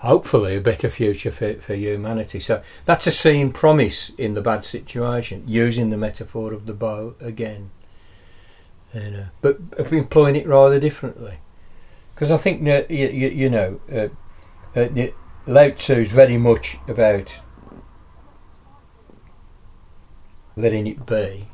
hopefully 0.00 0.56
a 0.56 0.60
better 0.60 0.88
future 0.88 1.30
for, 1.30 1.54
for 1.54 1.74
humanity. 1.74 2.40
So 2.40 2.62
that's 2.84 3.06
a 3.06 3.12
seen 3.12 3.52
promise 3.52 4.10
in 4.16 4.34
the 4.34 4.40
bad 4.40 4.64
situation, 4.64 5.44
using 5.46 5.90
the 5.90 5.96
metaphor 5.96 6.52
of 6.52 6.66
the 6.66 6.74
bow 6.74 7.14
again. 7.20 7.70
You 8.94 9.10
know, 9.10 9.26
but 9.40 9.58
employing 9.92 10.36
it 10.36 10.46
rather 10.46 10.80
differently. 10.80 11.38
Because 12.14 12.30
I 12.30 12.38
think 12.38 12.66
you, 12.66 12.86
you, 12.90 13.28
you 13.28 13.50
know, 13.50 13.80
uh, 13.92 14.08
uh, 14.78 14.88
Lao 15.46 15.70
Tzu 15.70 15.94
is 15.94 16.08
very 16.08 16.36
much 16.36 16.78
about 16.88 17.40
letting 20.56 20.86
it 20.86 21.06
be. 21.06 21.48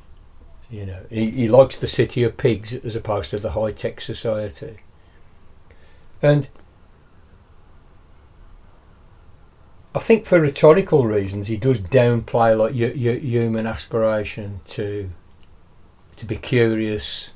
You 0.71 0.87
know, 0.87 1.07
he, 1.11 1.31
he 1.31 1.49
likes 1.49 1.79
the 1.79 1.87
city 1.87 2.23
of 2.23 2.37
pigs 2.37 2.75
as 2.75 2.97
opposed 2.97 3.31
to 3.31 3.39
the 3.39 3.53
high 3.53 3.73
tech 3.73 4.01
society. 4.01 4.79
And 6.23 6.49
I 9.97 9.99
think 9.99 10.27
for 10.27 10.39
rhetorical 10.39 11.07
reasons, 11.07 11.49
he 11.49 11.57
does 11.57 11.81
downplay 11.81 12.55
like 12.55 12.75
y- 12.75 12.93
y- 12.95 13.19
human 13.19 13.67
aspiration 13.67 14.61
to 14.67 15.11
to 16.17 16.27
be 16.27 16.37
curious, 16.37 17.31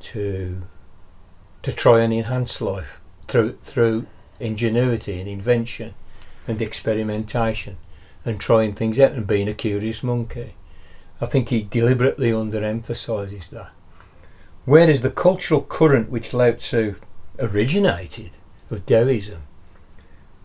to 0.00 0.62
to 1.60 1.70
try 1.70 2.00
and 2.00 2.14
enhance 2.14 2.62
life 2.62 2.98
through 3.28 3.58
through 3.62 4.06
ingenuity 4.40 5.20
and 5.20 5.28
invention 5.28 5.92
and 6.48 6.62
experimentation 6.62 7.76
and 8.24 8.40
trying 8.40 8.74
things 8.74 8.98
out 8.98 9.12
and 9.12 9.26
being 9.26 9.48
a 9.48 9.54
curious 9.54 10.02
monkey. 10.02 10.54
I 11.20 11.26
think 11.26 11.50
he 11.50 11.60
deliberately 11.60 12.30
underemphasises 12.30 13.50
that. 13.50 13.70
Whereas 14.64 15.02
the 15.02 15.10
cultural 15.10 15.60
current 15.60 16.08
which 16.08 16.32
Lao 16.32 16.52
Tzu 16.52 16.94
originated 17.38 18.30
of 18.70 18.86
Taoism 18.86 19.42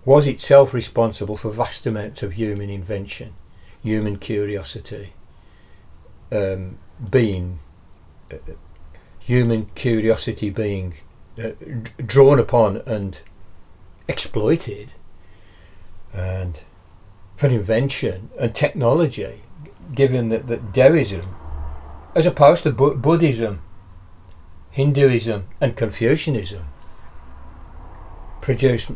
was 0.08 0.26
itself 0.26 0.74
responsible 0.74 1.36
for 1.36 1.52
vast 1.52 1.86
amounts 1.86 2.24
of 2.24 2.32
human 2.32 2.70
invention, 2.70 3.34
human 3.84 4.18
curiosity, 4.18 5.12
um, 6.32 6.78
being 7.12 7.60
uh, 8.32 8.38
human 9.20 9.66
curiosity 9.76 10.50
being 10.50 10.94
uh, 11.38 11.50
drawn 12.06 12.40
upon 12.40 12.78
and 12.86 13.20
exploited, 14.08 14.94
and 16.14 16.62
for 17.36 17.48
invention 17.48 18.30
and 18.40 18.56
technology, 18.56 19.42
given 19.94 20.30
that, 20.30 20.48
that 20.48 20.74
Taoism, 20.74 21.36
as 22.16 22.26
opposed 22.26 22.64
to 22.64 22.72
Bu- 22.72 22.96
Buddhism, 22.96 23.62
Hinduism, 24.72 25.50
and 25.60 25.76
Confucianism, 25.76 26.64
produced 28.40 28.92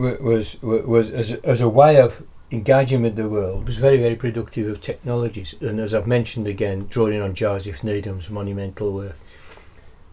was 0.00 0.60
was 0.62 1.10
as 1.10 1.32
as 1.32 1.60
a 1.60 1.68
way 1.68 2.00
of 2.00 2.22
engaging 2.50 3.02
with 3.02 3.16
the 3.16 3.28
world 3.28 3.66
was 3.66 3.76
very 3.76 3.98
very 3.98 4.16
productive 4.16 4.66
of 4.68 4.80
technologies. 4.80 5.54
And 5.60 5.78
as 5.78 5.94
I've 5.94 6.06
mentioned 6.06 6.46
again 6.46 6.86
drawing 6.88 7.20
on 7.20 7.34
Joseph 7.34 7.84
Needham's 7.84 8.30
monumental 8.30 8.92
work 8.92 9.16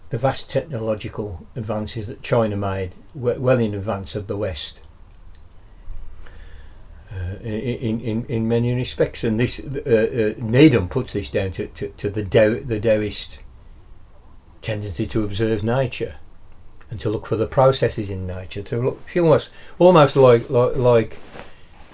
the 0.09 0.17
vast 0.17 0.49
technological 0.49 1.45
advances 1.55 2.07
that 2.07 2.21
China 2.21 2.55
made 2.55 2.93
were 3.13 3.39
well 3.39 3.59
in 3.59 3.73
advance 3.73 4.15
of 4.15 4.27
the 4.27 4.37
West. 4.37 4.81
Uh, 7.11 7.37
in, 7.41 8.01
in, 8.01 8.25
in 8.25 8.47
many 8.47 8.73
respects. 8.73 9.23
And 9.23 9.39
this 9.39 9.59
uh, 9.59 10.35
uh, 10.37 10.43
Needham 10.43 10.89
puts 10.89 11.13
this 11.13 11.29
down 11.29 11.51
to, 11.53 11.67
to, 11.67 11.89
to 11.89 12.09
the, 12.09 12.23
Tao, 12.23 12.59
the 12.59 12.79
Taoist 12.79 13.39
tendency 14.61 15.07
to 15.07 15.23
observe 15.23 15.63
nature 15.63 16.15
and 16.89 16.99
to 16.99 17.09
look 17.09 17.25
for 17.25 17.35
the 17.35 17.47
processes 17.47 18.09
in 18.09 18.25
nature, 18.25 18.63
to 18.63 18.81
look 18.81 19.01
almost 19.15 19.49
almost 19.79 20.15
like 20.15 20.49
like, 20.49 20.75
like 20.75 21.17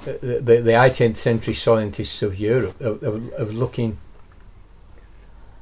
uh, 0.01 0.13
the, 0.21 0.61
the 0.61 0.71
18th 0.71 1.17
century 1.17 1.53
scientists 1.53 2.21
of 2.21 2.39
Europe 2.39 2.79
of, 2.81 3.01
of, 3.03 3.31
of, 3.33 3.53
looking 3.53 3.97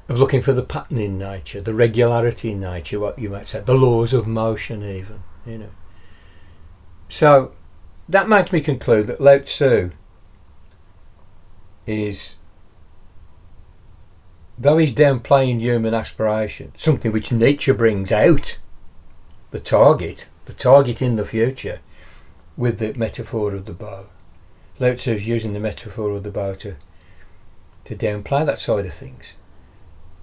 of 0.08 0.18
looking 0.18 0.42
for 0.42 0.52
the 0.52 0.62
pattern 0.62 0.98
in 0.98 1.16
Nietzsche, 1.16 1.60
the 1.60 1.74
regularity 1.74 2.50
in 2.50 2.60
nature, 2.60 2.98
what 2.98 3.18
you 3.18 3.30
might 3.30 3.48
say, 3.48 3.60
the 3.60 3.74
laws 3.74 4.12
of 4.12 4.26
motion, 4.26 4.82
even 4.82 5.22
you 5.46 5.58
know. 5.58 5.70
So 7.08 7.52
that 8.08 8.28
makes 8.28 8.52
me 8.52 8.60
conclude 8.60 9.06
that 9.06 9.20
Lao 9.20 9.38
Tzu 9.38 9.92
is, 11.86 12.36
though 14.58 14.78
he's 14.78 14.94
downplaying 14.94 15.60
human 15.60 15.94
aspiration, 15.94 16.72
something 16.76 17.12
which 17.12 17.32
nature 17.32 17.74
brings 17.74 18.12
out 18.12 18.58
the 19.52 19.60
target, 19.60 20.28
the 20.46 20.52
target 20.52 21.00
in 21.00 21.16
the 21.16 21.24
future, 21.24 21.80
with 22.56 22.78
the 22.78 22.92
metaphor 22.94 23.54
of 23.54 23.66
the 23.66 23.72
bow. 23.72 24.06
Lao 24.80 24.94
Tzu 24.94 25.12
is 25.12 25.28
using 25.28 25.52
the 25.52 25.60
metaphor 25.60 26.10
of 26.10 26.24
the 26.24 26.30
bow 26.30 26.54
to 26.56 26.74
to 27.84 27.96
downplay 27.96 28.46
that 28.46 28.60
side 28.60 28.86
of 28.86 28.94
things. 28.94 29.34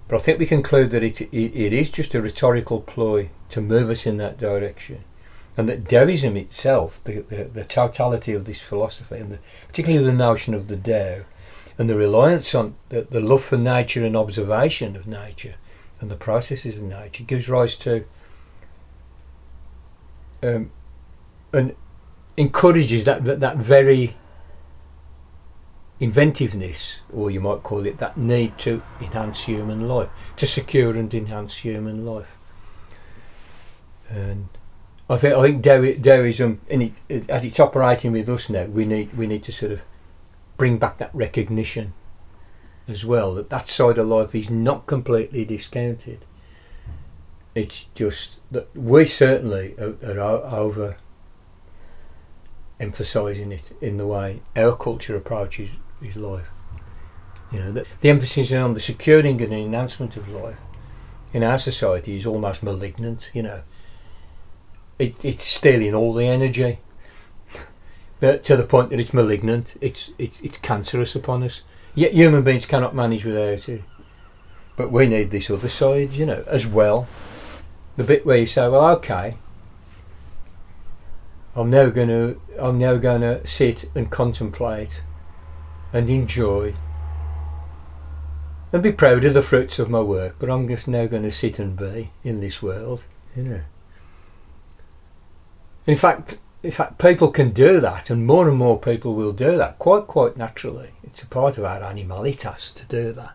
But 0.08 0.16
I 0.16 0.18
think 0.20 0.38
we 0.38 0.46
conclude 0.46 0.90
that 0.90 1.02
it, 1.02 1.20
it, 1.20 1.54
it 1.54 1.72
is 1.72 1.90
just 1.90 2.14
a 2.14 2.22
rhetorical 2.22 2.80
ploy 2.80 3.30
to 3.50 3.60
move 3.60 3.90
us 3.90 4.06
in 4.06 4.16
that 4.16 4.38
direction. 4.38 5.04
And 5.56 5.68
that 5.68 5.88
Taoism 5.88 6.36
itself, 6.36 7.00
the, 7.04 7.20
the, 7.20 7.44
the 7.44 7.64
totality 7.64 8.32
of 8.32 8.46
this 8.46 8.60
philosophy, 8.60 9.16
and 9.16 9.32
the, 9.32 9.38
particularly 9.68 10.04
the 10.04 10.12
notion 10.12 10.54
of 10.54 10.68
the 10.68 10.76
Tao, 10.76 11.26
and 11.78 11.88
the 11.88 11.96
reliance 11.96 12.54
on 12.54 12.76
the, 12.88 13.02
the 13.02 13.20
love 13.20 13.44
for 13.44 13.58
nature 13.58 14.04
and 14.04 14.16
observation 14.16 14.96
of 14.96 15.06
nature 15.06 15.56
and 16.00 16.10
the 16.10 16.16
processes 16.16 16.76
of 16.76 16.82
nature, 16.82 17.24
gives 17.24 17.48
rise 17.48 17.76
to 17.76 18.04
um, 20.42 20.70
and 21.52 21.74
encourages 22.36 23.04
that, 23.04 23.24
that 23.24 23.40
that 23.40 23.56
very 23.56 24.16
inventiveness, 25.98 27.00
or 27.12 27.30
you 27.30 27.40
might 27.40 27.62
call 27.62 27.84
it 27.84 27.98
that 27.98 28.16
need 28.16 28.56
to 28.58 28.82
enhance 29.00 29.42
human 29.42 29.86
life, 29.86 30.08
to 30.36 30.46
secure 30.46 30.96
and 30.96 31.12
enhance 31.12 31.58
human 31.58 32.06
life. 32.06 32.36
And 34.08 34.48
I 35.08 35.16
think 35.16 35.34
I 35.34 35.42
think 35.42 36.02
Taoism, 36.02 36.60
it, 36.68 36.92
it, 37.08 37.30
as 37.30 37.44
it's 37.44 37.60
operating 37.60 38.12
with 38.12 38.28
us 38.28 38.48
now, 38.48 38.64
we 38.64 38.84
need 38.84 39.12
we 39.16 39.26
need 39.26 39.42
to 39.44 39.52
sort 39.52 39.72
of 39.72 39.80
bring 40.56 40.78
back 40.78 40.98
that 40.98 41.14
recognition 41.14 41.94
as 42.88 43.04
well 43.04 43.34
that 43.34 43.50
that 43.50 43.68
side 43.68 43.98
of 43.98 44.06
life 44.06 44.34
is 44.34 44.50
not 44.50 44.86
completely 44.86 45.44
discounted. 45.44 46.24
It's 47.54 47.86
just 47.94 48.40
that 48.50 48.74
we 48.76 49.04
certainly 49.04 49.74
are, 49.78 49.96
are 50.20 50.44
over 50.56 50.96
emphasising 52.78 53.52
it 53.52 53.72
in 53.80 53.98
the 53.98 54.06
way 54.06 54.40
our 54.56 54.76
culture 54.76 55.16
approaches 55.16 55.70
his 56.00 56.16
life. 56.16 56.46
You 57.52 57.58
know, 57.60 57.72
the, 57.72 57.86
the 58.00 58.08
emphasis 58.08 58.52
on 58.52 58.74
the 58.74 58.80
securing 58.80 59.42
and 59.42 59.52
enhancement 59.52 60.16
of 60.16 60.28
life 60.28 60.58
in 61.32 61.42
our 61.42 61.58
society 61.58 62.16
is 62.16 62.26
almost 62.26 62.62
malignant. 62.62 63.30
You 63.34 63.42
know, 63.42 63.62
it, 64.98 65.24
it's 65.24 65.44
stealing 65.44 65.94
all 65.94 66.14
the 66.14 66.26
energy 66.26 66.78
to 68.20 68.40
the 68.56 68.66
point 68.66 68.90
that 68.90 69.00
it's 69.00 69.14
malignant. 69.14 69.76
It's 69.80 70.12
it's 70.18 70.40
it's 70.40 70.58
cancerous 70.58 71.14
upon 71.16 71.42
us. 71.42 71.62
Yet 71.94 72.14
human 72.14 72.44
beings 72.44 72.66
cannot 72.66 72.94
manage 72.94 73.24
without 73.24 73.68
it. 73.68 73.82
But 74.76 74.92
we 74.92 75.06
need 75.08 75.30
this 75.30 75.50
other 75.50 75.68
side, 75.68 76.12
you 76.12 76.24
know, 76.24 76.44
as 76.46 76.66
well. 76.66 77.06
The 77.96 78.04
bit 78.04 78.24
where 78.24 78.38
you 78.38 78.46
say, 78.46 78.68
well, 78.68 78.88
okay, 78.96 79.36
I'm 81.54 81.70
now 81.70 81.90
going 81.90 82.08
to 82.08 82.40
I'm 82.58 82.78
now 82.78 82.96
going 82.96 83.22
to 83.22 83.46
sit 83.46 83.90
and 83.94 84.10
contemplate 84.10 85.02
and 85.92 86.08
enjoy 86.08 86.74
and 88.72 88.82
be 88.82 88.92
proud 88.92 89.24
of 89.24 89.34
the 89.34 89.42
fruits 89.42 89.78
of 89.78 89.90
my 89.90 90.00
work, 90.00 90.36
but 90.38 90.48
I'm 90.48 90.68
just 90.68 90.86
now 90.86 91.06
going 91.06 91.24
to 91.24 91.30
sit 91.30 91.58
and 91.58 91.76
be 91.76 92.10
in 92.22 92.40
this 92.40 92.62
world, 92.62 93.02
you 93.36 93.42
know. 93.42 93.60
In 95.86 95.96
fact, 95.96 96.38
in 96.62 96.70
fact, 96.70 96.98
people 96.98 97.32
can 97.32 97.50
do 97.50 97.80
that, 97.80 98.10
and 98.10 98.26
more 98.26 98.48
and 98.48 98.56
more 98.56 98.78
people 98.78 99.14
will 99.14 99.32
do 99.32 99.56
that 99.56 99.78
quite, 99.78 100.06
quite 100.06 100.36
naturally. 100.36 100.90
It's 101.02 101.22
a 101.22 101.26
part 101.26 101.58
of 101.58 101.64
our 101.64 101.80
animalitas 101.80 102.72
to 102.74 102.84
do 102.84 103.12
that. 103.14 103.32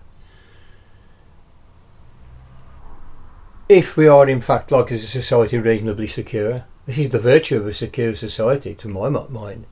If 3.68 3.98
we 3.98 4.08
are, 4.08 4.30
in 4.30 4.42
fact, 4.42 4.72
like 4.72 4.92
as 4.92 5.04
a 5.04 5.08
society, 5.08 5.58
reasonably 5.58 6.08
secure, 6.08 6.66
this 6.86 7.00
is 7.00 7.10
the 7.10 7.20
virtue 7.20 7.58
of 7.58 7.68
a 7.68 7.74
secure 7.74 8.14
society, 8.14 8.76
to 8.76 8.88
my 8.88 9.10
mind 9.10 9.66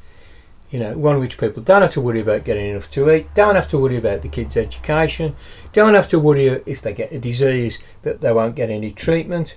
you 0.73 0.79
know, 0.79 0.97
one 0.97 1.19
which 1.19 1.37
people 1.37 1.61
don't 1.61 1.83
have 1.83 1.91
to 1.91 2.01
worry 2.01 2.19
about 2.19 2.43
getting 2.43 2.71
enough 2.71 2.89
to 2.89 3.11
eat, 3.11 3.31
don't 3.35 3.53
have 3.53 3.69
to 3.69 3.77
worry 3.77 3.95
about 3.95 4.23
the 4.23 4.27
kids' 4.27 4.57
education, 4.57 5.35
don't 5.71 5.93
have 5.93 6.07
to 6.07 6.17
worry 6.17 6.47
if 6.65 6.81
they 6.81 6.91
get 6.91 7.11
a 7.11 7.19
disease 7.19 7.77
that 8.01 8.21
they 8.21 8.33
won't 8.33 8.55
get 8.55 8.71
any 8.71 8.89
treatment, 8.89 9.55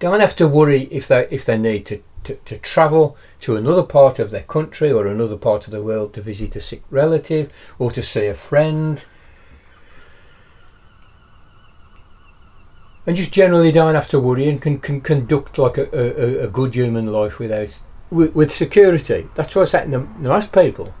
don't 0.00 0.18
have 0.18 0.34
to 0.34 0.48
worry 0.48 0.88
if 0.90 1.06
they 1.06 1.28
if 1.30 1.44
they 1.44 1.56
need 1.56 1.86
to, 1.86 2.02
to, 2.24 2.34
to 2.46 2.58
travel 2.58 3.16
to 3.38 3.54
another 3.54 3.84
part 3.84 4.18
of 4.18 4.32
their 4.32 4.42
country 4.42 4.90
or 4.90 5.06
another 5.06 5.36
part 5.36 5.68
of 5.68 5.70
the 5.70 5.84
world 5.84 6.14
to 6.14 6.20
visit 6.20 6.56
a 6.56 6.60
sick 6.60 6.82
relative 6.90 7.52
or 7.78 7.92
to 7.92 8.02
see 8.02 8.26
a 8.26 8.34
friend. 8.34 9.04
And 13.06 13.16
just 13.16 13.32
generally 13.32 13.72
don't 13.72 13.94
have 13.94 14.08
to 14.08 14.20
worry 14.20 14.48
and 14.48 14.60
can, 14.60 14.78
can 14.78 15.00
conduct 15.00 15.58
like 15.58 15.78
a, 15.78 15.88
a, 15.96 16.44
a 16.44 16.48
good 16.48 16.74
human 16.74 17.06
life 17.06 17.38
without 17.38 17.80
with, 18.10 18.34
with 18.34 18.52
security. 18.52 19.28
That's 19.34 19.54
what's 19.54 19.72
happening 19.72 20.00
to 20.00 20.28
most 20.28 20.52
people. 20.52 20.92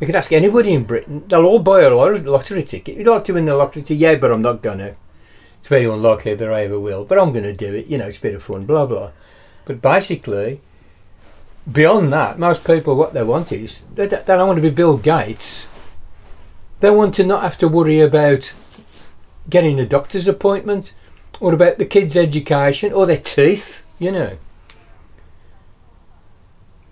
You 0.00 0.06
could 0.06 0.16
ask 0.16 0.32
anybody 0.32 0.72
in 0.72 0.84
Britain, 0.84 1.24
they'll 1.26 1.44
all 1.44 1.58
buy 1.58 1.82
a 1.82 1.90
lottery 1.90 2.62
ticket. 2.62 2.96
You'd 2.96 3.06
like 3.06 3.24
to 3.24 3.34
win 3.34 3.46
the 3.46 3.56
lottery 3.56 3.82
ticket? 3.82 3.98
Yeah, 3.98 4.14
but 4.16 4.30
I'm 4.30 4.42
not 4.42 4.62
to. 4.78 4.96
It's 5.60 5.68
very 5.68 5.86
unlikely 5.86 6.34
that 6.34 6.52
I 6.52 6.64
ever 6.64 6.78
will, 6.78 7.04
but 7.04 7.18
I'm 7.18 7.32
to 7.32 7.52
do 7.52 7.74
it. 7.74 7.86
You 7.86 7.98
know, 7.98 8.06
it's 8.06 8.18
a 8.18 8.22
bit 8.22 8.34
of 8.34 8.42
fun, 8.42 8.64
blah, 8.64 8.86
blah. 8.86 9.10
But 9.64 9.82
basically, 9.82 10.60
beyond 11.70 12.12
that, 12.12 12.38
most 12.38 12.64
people, 12.64 12.94
what 12.94 13.12
they 13.12 13.24
want 13.24 13.50
is, 13.50 13.84
they, 13.94 14.06
they 14.06 14.22
don't 14.24 14.46
want 14.46 14.58
to 14.58 14.62
be 14.62 14.70
Bill 14.70 14.96
Gates. 14.96 15.66
They 16.80 16.90
want 16.90 17.14
to 17.16 17.26
not 17.26 17.42
have 17.42 17.58
to 17.58 17.68
worry 17.68 18.00
about 18.00 18.54
getting 19.50 19.80
a 19.80 19.86
doctor's 19.86 20.28
appointment 20.28 20.94
or 21.40 21.54
about 21.54 21.78
the 21.78 21.86
kids' 21.86 22.16
education 22.16 22.92
or 22.92 23.06
their 23.06 23.16
teeth, 23.16 23.84
you 23.98 24.12
know 24.12 24.38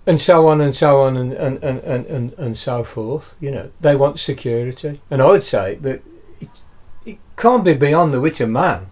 and 0.07 0.20
so 0.20 0.46
on 0.46 0.61
and 0.61 0.75
so 0.75 1.01
on 1.01 1.16
and, 1.16 1.33
and, 1.33 1.62
and, 1.64 1.81
and, 1.81 2.07
and, 2.07 2.33
and 2.38 2.57
so 2.57 2.85
forth. 2.85 3.35
You 3.40 3.51
know, 3.51 3.70
they 3.81 3.96
want 3.96 4.20
security. 4.20 5.01
And 5.11 5.20
I 5.20 5.27
would 5.27 5.42
say 5.42 5.75
that 5.77 6.03
it, 6.40 6.49
it 7.05 7.18
can't 7.37 7.64
be 7.64 7.75
beyond 7.75 8.14
the 8.14 8.20
wit 8.20 8.40
of 8.40 8.49
man 8.49 8.90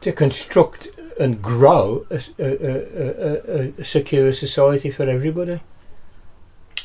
to 0.00 0.10
construct 0.10 0.88
and 1.20 1.42
grow 1.42 2.06
a, 2.10 2.20
a, 2.38 3.68
a, 3.68 3.72
a, 3.78 3.84
secure 3.84 4.32
society 4.32 4.90
for 4.90 5.04
everybody, 5.04 5.60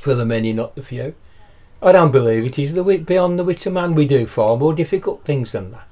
for 0.01 0.13
the 0.13 0.25
many, 0.25 0.51
not 0.51 0.75
the 0.75 0.83
few. 0.83 1.15
I 1.81 1.93
don't 1.93 2.11
believe 2.11 2.45
it 2.45 2.59
is 2.59 2.73
the 2.73 2.83
wit 2.83 3.05
beyond 3.05 3.39
the 3.39 3.43
wit 3.43 3.65
of 3.65 3.73
man. 3.73 3.95
We 3.95 4.07
do 4.07 4.25
far 4.25 4.57
more 4.57 4.73
difficult 4.73 5.23
things 5.23 5.53
than 5.53 5.71
that. 5.71 5.87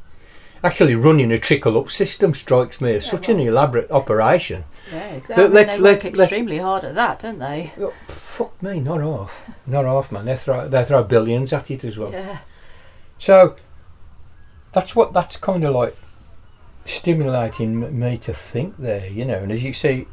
Actually, 0.63 0.95
running 0.95 1.31
a 1.31 1.39
trickle 1.39 1.77
up 1.77 1.89
system 1.89 2.33
strikes 2.33 2.81
me 2.81 2.93
as 2.95 3.05
yeah, 3.05 3.11
such 3.11 3.27
well, 3.27 3.37
an 3.37 3.47
elaborate 3.47 3.91
operation 3.91 4.65
yeah, 4.91 5.09
exactly. 5.09 5.43
But 5.43 5.53
let's, 5.53 5.77
they 5.77 5.83
work 5.83 6.03
let's, 6.03 6.19
extremely 6.19 6.57
let's, 6.57 6.63
hard 6.63 6.83
at 6.85 6.95
that, 6.95 7.19
don't 7.19 7.39
they? 7.39 7.71
Oh, 7.79 7.93
fuck 8.07 8.61
me, 8.61 8.79
not 8.79 9.01
off, 9.01 9.49
not 9.67 9.85
off, 9.85 10.11
man. 10.11 10.25
They 10.25 10.35
throw 10.35 10.67
they 10.67 10.83
throw 10.83 11.03
billions 11.03 11.53
at 11.53 11.69
it 11.69 11.83
as 11.83 11.97
well. 11.97 12.11
Yeah. 12.11 12.39
So 13.17 13.55
that's 14.71 14.95
what 14.95 15.13
that's 15.13 15.37
kind 15.37 15.63
of 15.63 15.75
like 15.75 15.95
stimulating 16.85 17.99
me 17.99 18.17
to 18.19 18.33
think 18.33 18.77
there, 18.77 19.07
you 19.07 19.25
know. 19.25 19.37
And 19.37 19.51
as 19.51 19.63
you 19.63 19.73
see, 19.73 20.07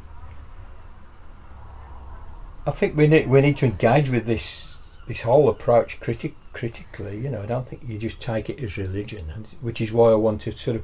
I 2.65 2.71
think 2.71 2.95
we 2.95 3.07
need 3.07 3.27
we 3.27 3.41
need 3.41 3.57
to 3.57 3.65
engage 3.65 4.09
with 4.09 4.25
this 4.25 4.66
this 5.07 5.23
whole 5.23 5.49
approach 5.49 5.99
critic 5.99 6.35
critically. 6.53 7.19
You 7.19 7.29
know, 7.29 7.41
I 7.41 7.45
don't 7.45 7.67
think 7.67 7.83
you 7.87 7.97
just 7.97 8.21
take 8.21 8.49
it 8.49 8.63
as 8.63 8.77
religion, 8.77 9.29
and, 9.33 9.47
which 9.61 9.81
is 9.81 9.91
why 9.91 10.11
I 10.11 10.15
want 10.15 10.41
to 10.41 10.51
sort 10.51 10.77
of 10.77 10.83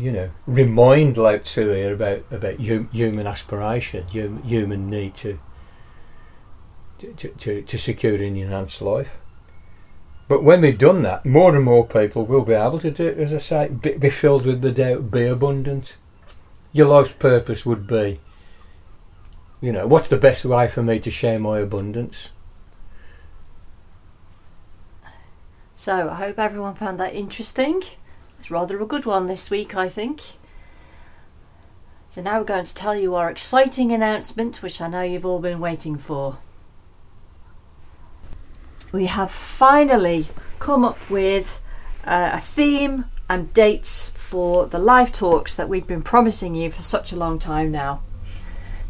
you 0.00 0.12
know, 0.12 0.30
remind 0.46 1.18
Lao 1.18 1.36
Tzu 1.36 1.68
here 1.68 1.92
about 1.92 2.24
about 2.30 2.58
hum, 2.60 2.88
human 2.90 3.26
aspiration, 3.26 4.06
hum, 4.08 4.42
human 4.42 4.88
need 4.88 5.14
to 5.16 5.38
to, 6.98 7.28
to, 7.28 7.62
to 7.62 7.78
secure 7.78 8.14
an 8.16 8.36
enhanced 8.36 8.82
life. 8.82 9.18
But 10.28 10.44
when 10.44 10.60
we've 10.60 10.78
done 10.78 11.02
that, 11.02 11.26
more 11.26 11.54
and 11.56 11.64
more 11.64 11.86
people 11.86 12.24
will 12.24 12.44
be 12.44 12.52
able 12.52 12.78
to 12.80 12.90
do 12.90 13.08
it, 13.08 13.18
as 13.18 13.34
I 13.34 13.38
say, 13.38 13.68
be, 13.68 13.92
be 13.96 14.10
filled 14.10 14.46
with 14.46 14.60
the 14.62 14.72
Tao, 14.72 15.00
be 15.00 15.24
abundant. 15.24 15.96
Your 16.72 16.86
life's 16.86 17.12
purpose 17.12 17.66
would 17.66 17.86
be, 17.86 18.20
you 19.60 19.72
know, 19.72 19.86
what's 19.86 20.08
the 20.08 20.18
best 20.18 20.44
way 20.44 20.68
for 20.68 20.82
me 20.82 21.00
to 21.00 21.10
share 21.10 21.38
my 21.38 21.58
abundance? 21.58 22.30
So 25.80 26.10
I 26.10 26.16
hope 26.16 26.38
everyone 26.38 26.74
found 26.74 27.00
that 27.00 27.14
interesting. 27.14 27.82
It's 28.38 28.50
rather 28.50 28.78
a 28.82 28.84
good 28.84 29.06
one 29.06 29.28
this 29.28 29.50
week, 29.50 29.74
I 29.74 29.88
think. 29.88 30.20
So 32.10 32.20
now 32.20 32.38
we're 32.38 32.44
going 32.44 32.66
to 32.66 32.74
tell 32.74 32.94
you 32.94 33.14
our 33.14 33.30
exciting 33.30 33.90
announcement, 33.90 34.62
which 34.62 34.82
I 34.82 34.88
know 34.88 35.00
you've 35.00 35.24
all 35.24 35.38
been 35.38 35.58
waiting 35.58 35.96
for. 35.96 36.36
We 38.92 39.06
have 39.06 39.30
finally 39.30 40.26
come 40.58 40.84
up 40.84 40.98
with 41.08 41.62
uh, 42.04 42.32
a 42.34 42.40
theme 42.40 43.06
and 43.30 43.54
dates 43.54 44.10
for 44.10 44.66
the 44.66 44.78
live 44.78 45.12
talks 45.12 45.54
that 45.54 45.70
we've 45.70 45.86
been 45.86 46.02
promising 46.02 46.54
you 46.54 46.70
for 46.70 46.82
such 46.82 47.10
a 47.10 47.16
long 47.16 47.38
time 47.38 47.72
now. 47.72 48.02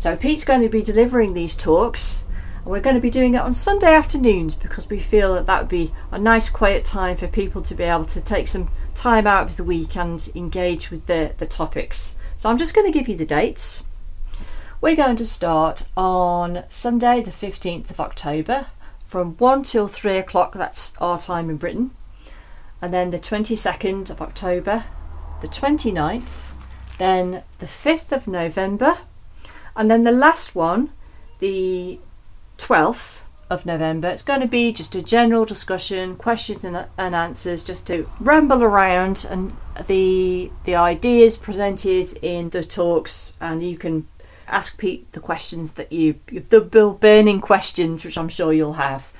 So 0.01 0.17
Pete's 0.17 0.45
going 0.45 0.63
to 0.63 0.69
be 0.69 0.83
delivering 0.83 1.35
these 1.35 1.55
talks 1.55 2.25
and 2.63 2.67
we're 2.67 2.81
going 2.81 2.97
to 2.97 3.01
be 3.01 3.11
doing 3.11 3.35
it 3.35 3.41
on 3.41 3.55
Sunday 3.55 3.95
afternoons 3.95 4.55
because 4.55 4.89
we 4.89 4.99
feel 4.99 5.35
that 5.35 5.47
that 5.47 5.63
would 5.63 5.69
be 5.69 5.93
a 6.11 6.19
nice 6.19 6.49
quiet 6.49 6.85
time 6.85 7.17
for 7.17 7.27
people 7.27 7.63
to 7.63 7.75
be 7.75 7.85
able 7.85 8.05
to 8.07 8.21
take 8.21 8.49
some 8.49 8.71
time 8.95 9.27
out 9.27 9.49
of 9.49 9.57
the 9.57 9.65
week 9.65 9.97
and 9.97 10.31
engage 10.35 10.91
with 10.91 11.07
the, 11.07 11.35
the 11.39 11.47
topics. 11.47 12.17
So 12.37 12.51
I'm 12.51 12.59
just 12.59 12.75
going 12.75 12.91
to 12.91 12.99
give 12.99 13.09
you 13.09 13.17
the 13.17 13.25
dates. 13.25 13.85
We're 14.81 14.97
going 14.97 15.17
to 15.17 15.27
start 15.27 15.85
on 15.97 16.65
Sunday, 16.69 17.21
the 17.21 17.31
15th 17.31 17.91
of 17.91 18.01
October 18.01 18.67
from 19.11 19.35
1 19.39 19.65
till 19.65 19.89
3 19.89 20.19
o'clock, 20.19 20.55
that's 20.55 20.95
our 21.01 21.19
time 21.21 21.51
in 21.51 21.57
Britain. 21.57 21.91
And 22.81 22.95
then 22.95 23.11
the 23.11 23.19
22nd 23.19 24.09
of 24.09 24.23
October, 24.23 24.85
the 25.41 25.49
29th, 25.49 26.53
then 26.99 27.43
the 27.59 27.67
5th 27.67 28.13
of 28.13 28.29
November, 28.29 28.99
and 29.75 29.91
then 29.91 30.05
the 30.05 30.13
last 30.13 30.55
one, 30.55 30.91
the 31.41 31.99
12th 32.61 33.21
of 33.49 33.67
November. 33.67 34.09
It's 34.09 34.23
going 34.23 34.41
to 34.41 34.47
be 34.47 34.73
just 34.73 34.95
a 34.95 35.03
general 35.03 35.45
discussion, 35.45 36.17
questions 36.17 36.63
and, 36.63 36.87
and 36.97 37.15
answers, 37.17 37.65
just 37.65 37.87
to 37.89 38.09
ramble 38.21 38.63
around 38.63 39.27
and 39.29 39.57
the 39.87 40.53
the 40.65 40.77
ideas 40.77 41.37
presented 41.37 42.13
in 42.23 42.51
the 42.51 42.63
talks, 42.63 43.33
and 43.41 43.63
you 43.63 43.77
can 43.77 44.07
ask 44.47 44.79
Pete 44.79 45.11
the 45.13 45.21
questions 45.21 45.73
that 45.73 45.93
you 45.93 46.21
the 46.29 46.61
burning 47.01 47.41
questions, 47.41 48.05
which 48.05 48.17
I'm 48.17 48.29
sure 48.29 48.53
you'll 48.53 48.75
have. 48.75 49.13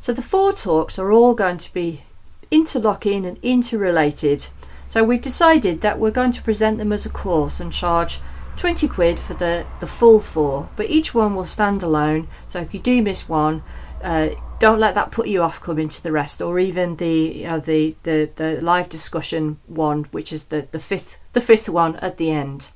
So 0.00 0.12
the 0.12 0.22
four 0.22 0.52
talks 0.52 0.98
are 0.98 1.10
all 1.10 1.34
going 1.34 1.58
to 1.58 1.72
be 1.72 2.02
interlocking 2.50 3.26
and 3.26 3.38
interrelated. 3.42 4.46
So 4.86 5.04
we've 5.04 5.20
decided 5.20 5.80
that 5.80 5.98
we're 5.98 6.10
going 6.10 6.32
to 6.32 6.42
present 6.42 6.78
them 6.78 6.92
as 6.92 7.04
a 7.04 7.10
course 7.10 7.60
and 7.60 7.72
charge 7.72 8.20
20 8.58 8.88
quid 8.88 9.20
for 9.20 9.34
the, 9.34 9.64
the 9.80 9.86
full 9.86 10.20
four, 10.20 10.68
but 10.76 10.90
each 10.90 11.14
one 11.14 11.34
will 11.34 11.44
stand 11.44 11.82
alone. 11.82 12.28
So 12.46 12.60
if 12.60 12.74
you 12.74 12.80
do 12.80 13.00
miss 13.00 13.28
one, 13.28 13.62
uh, 14.02 14.30
don't 14.58 14.80
let 14.80 14.94
that 14.94 15.12
put 15.12 15.28
you 15.28 15.42
off 15.42 15.60
coming 15.60 15.88
to 15.88 16.02
the 16.02 16.12
rest, 16.12 16.42
or 16.42 16.58
even 16.58 16.96
the 16.96 17.36
you 17.36 17.44
know, 17.44 17.60
the, 17.60 17.96
the 18.02 18.28
the 18.34 18.60
live 18.60 18.88
discussion 18.88 19.58
one, 19.66 20.04
which 20.10 20.32
is 20.32 20.44
the, 20.44 20.66
the 20.72 20.80
fifth 20.80 21.16
the 21.32 21.40
fifth 21.40 21.68
one 21.68 21.96
at 21.96 22.16
the 22.16 22.30
end. 22.30 22.70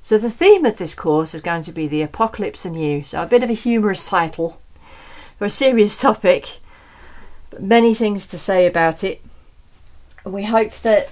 So 0.00 0.18
the 0.18 0.30
theme 0.30 0.66
of 0.66 0.78
this 0.78 0.96
course 0.96 1.32
is 1.32 1.42
going 1.42 1.62
to 1.62 1.72
be 1.72 1.86
the 1.86 2.02
apocalypse 2.02 2.64
you. 2.64 3.04
So 3.04 3.22
a 3.22 3.26
bit 3.26 3.44
of 3.44 3.50
a 3.50 3.54
humorous 3.54 4.04
title 4.04 4.60
for 5.38 5.44
a 5.44 5.50
serious 5.50 5.96
topic, 5.96 6.58
but 7.50 7.62
many 7.62 7.94
things 7.94 8.26
to 8.28 8.38
say 8.38 8.66
about 8.66 9.04
it. 9.04 9.22
We 10.24 10.44
hope 10.44 10.72
that 10.80 11.10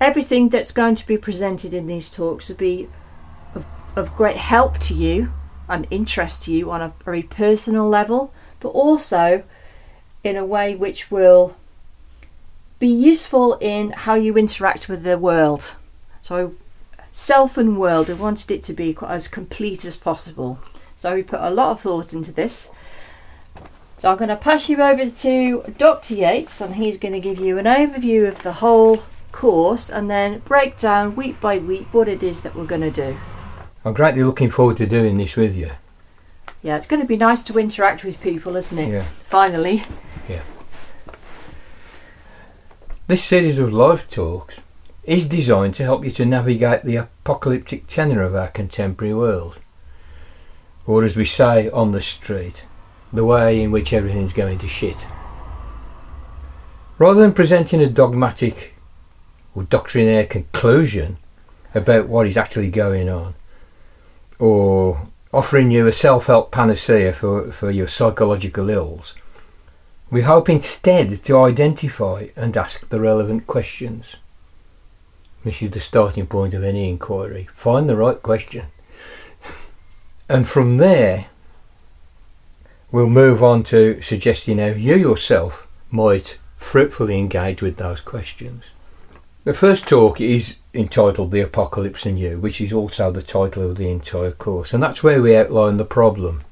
everything 0.00 0.48
that's 0.48 0.72
going 0.72 0.94
to 0.94 1.06
be 1.06 1.16
presented 1.16 1.72
in 1.74 1.86
these 1.86 2.10
talks 2.10 2.48
will 2.48 2.56
be 2.56 2.88
of, 3.54 3.64
of 3.94 4.16
great 4.16 4.36
help 4.36 4.78
to 4.78 4.94
you 4.94 5.32
and 5.68 5.86
interest 5.90 6.44
to 6.44 6.54
you 6.54 6.70
on 6.70 6.80
a 6.82 6.92
very 7.04 7.22
personal 7.22 7.88
level, 7.88 8.32
but 8.60 8.68
also 8.68 9.42
in 10.22 10.36
a 10.36 10.44
way 10.44 10.74
which 10.74 11.10
will 11.10 11.56
be 12.78 12.88
useful 12.88 13.54
in 13.54 13.90
how 13.90 14.14
you 14.14 14.36
interact 14.36 14.88
with 14.88 15.02
the 15.02 15.18
world. 15.18 15.74
So 16.22 16.54
self 17.12 17.56
and 17.56 17.78
world, 17.78 18.08
we 18.08 18.14
wanted 18.14 18.50
it 18.50 18.62
to 18.64 18.74
be 18.74 18.96
as 19.02 19.28
complete 19.28 19.84
as 19.84 19.96
possible. 19.96 20.58
So 20.94 21.14
we 21.14 21.22
put 21.22 21.40
a 21.40 21.50
lot 21.50 21.70
of 21.70 21.80
thought 21.80 22.12
into 22.12 22.32
this. 22.32 22.70
So 23.98 24.10
I'm 24.10 24.18
going 24.18 24.28
to 24.28 24.36
pass 24.36 24.68
you 24.68 24.82
over 24.82 25.08
to 25.08 25.74
Dr. 25.78 26.14
Yates 26.14 26.60
and 26.60 26.74
he's 26.74 26.98
going 26.98 27.14
to 27.14 27.20
give 27.20 27.38
you 27.38 27.56
an 27.56 27.64
overview 27.64 28.28
of 28.28 28.42
the 28.42 28.54
whole 28.54 29.02
course 29.36 29.90
and 29.90 30.10
then 30.10 30.38
break 30.40 30.78
down 30.78 31.14
week 31.14 31.38
by 31.42 31.58
week 31.58 31.92
what 31.92 32.08
it 32.08 32.22
is 32.22 32.40
that 32.40 32.56
we're 32.56 32.64
going 32.64 32.80
to 32.80 32.90
do. 32.90 33.18
I'm 33.84 33.92
greatly 33.92 34.24
looking 34.24 34.48
forward 34.48 34.78
to 34.78 34.86
doing 34.86 35.18
this 35.18 35.36
with 35.36 35.54
you. 35.54 35.72
Yeah, 36.62 36.76
it's 36.76 36.86
going 36.86 37.02
to 37.02 37.06
be 37.06 37.18
nice 37.18 37.44
to 37.44 37.58
interact 37.58 38.02
with 38.02 38.18
people, 38.22 38.56
isn't 38.56 38.78
it? 38.78 38.88
Yeah. 38.88 39.02
Finally. 39.24 39.84
Yeah. 40.26 40.42
This 43.08 43.22
series 43.22 43.58
of 43.58 43.74
life 43.74 44.08
talks 44.08 44.62
is 45.04 45.28
designed 45.28 45.74
to 45.74 45.84
help 45.84 46.02
you 46.02 46.10
to 46.12 46.24
navigate 46.24 46.82
the 46.84 46.96
apocalyptic 46.96 47.86
tenor 47.86 48.22
of 48.22 48.34
our 48.34 48.48
contemporary 48.48 49.14
world. 49.14 49.60
Or, 50.86 51.04
as 51.04 51.14
we 51.14 51.26
say 51.26 51.68
on 51.70 51.92
the 51.92 52.00
street, 52.00 52.64
the 53.12 53.24
way 53.24 53.60
in 53.60 53.70
which 53.70 53.92
everything's 53.92 54.32
going 54.32 54.58
to 54.58 54.68
shit. 54.68 55.06
Rather 56.96 57.20
than 57.20 57.34
presenting 57.34 57.82
a 57.82 57.88
dogmatic 57.90 58.75
or 59.56 59.64
doctrinaire 59.64 60.26
conclusion 60.26 61.16
about 61.74 62.08
what 62.08 62.26
is 62.26 62.36
actually 62.36 62.70
going 62.70 63.08
on, 63.08 63.34
or 64.38 65.08
offering 65.32 65.70
you 65.70 65.86
a 65.86 65.92
self 65.92 66.26
help 66.26 66.52
panacea 66.52 67.12
for, 67.12 67.50
for 67.50 67.70
your 67.70 67.86
psychological 67.86 68.68
ills, 68.68 69.14
we 70.10 70.22
hope 70.22 70.50
instead 70.50 71.24
to 71.24 71.40
identify 71.40 72.26
and 72.36 72.56
ask 72.56 72.88
the 72.90 73.00
relevant 73.00 73.46
questions. 73.46 74.16
This 75.42 75.62
is 75.62 75.70
the 75.70 75.80
starting 75.80 76.26
point 76.26 76.54
of 76.54 76.62
any 76.62 76.88
inquiry. 76.88 77.48
Find 77.54 77.88
the 77.88 77.96
right 77.96 78.22
question. 78.22 78.66
and 80.28 80.46
from 80.46 80.76
there, 80.76 81.26
we'll 82.92 83.08
move 83.08 83.42
on 83.42 83.62
to 83.64 84.02
suggesting 84.02 84.58
how 84.58 84.66
you 84.66 84.96
yourself 84.96 85.66
might 85.90 86.38
fruitfully 86.58 87.18
engage 87.18 87.62
with 87.62 87.78
those 87.78 88.00
questions. 88.00 88.70
The 89.46 89.54
first 89.54 89.86
talk 89.86 90.20
is 90.20 90.56
entitled 90.74 91.30
The 91.30 91.40
Apocalypse 91.40 92.04
and 92.04 92.18
You, 92.18 92.40
which 92.40 92.60
is 92.60 92.72
also 92.72 93.12
the 93.12 93.22
title 93.22 93.62
of 93.62 93.76
the 93.76 93.88
entire 93.88 94.32
course, 94.32 94.74
and 94.74 94.82
that's 94.82 95.04
where 95.04 95.22
we 95.22 95.36
outline 95.36 95.76
the 95.76 95.84
problem. 95.84 96.42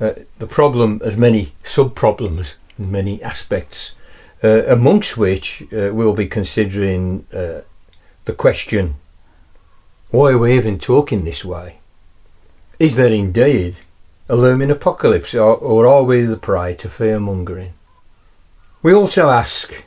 Uh, 0.00 0.12
the 0.38 0.46
problem 0.46 0.98
has 1.00 1.18
many 1.18 1.52
sub 1.62 1.94
problems 1.94 2.56
and 2.78 2.90
many 2.90 3.22
aspects 3.22 3.92
uh, 4.42 4.64
amongst 4.64 5.18
which 5.18 5.60
uh, 5.74 5.90
we'll 5.92 6.14
be 6.14 6.26
considering 6.26 7.26
uh, 7.34 7.60
the 8.24 8.32
question 8.32 8.94
why 10.10 10.32
are 10.32 10.38
we 10.38 10.56
even 10.56 10.78
talking 10.78 11.24
this 11.24 11.44
way? 11.44 11.80
Is 12.78 12.96
there 12.96 13.12
indeed 13.12 13.76
a 14.26 14.36
looming 14.36 14.70
apocalypse, 14.70 15.34
or, 15.34 15.54
or 15.54 15.86
are 15.86 16.02
we 16.02 16.22
the 16.22 16.38
prey 16.38 16.74
to 16.76 16.88
fear 16.88 17.20
mongering? 17.20 17.74
We 18.82 18.94
also 18.94 19.28
ask 19.28 19.84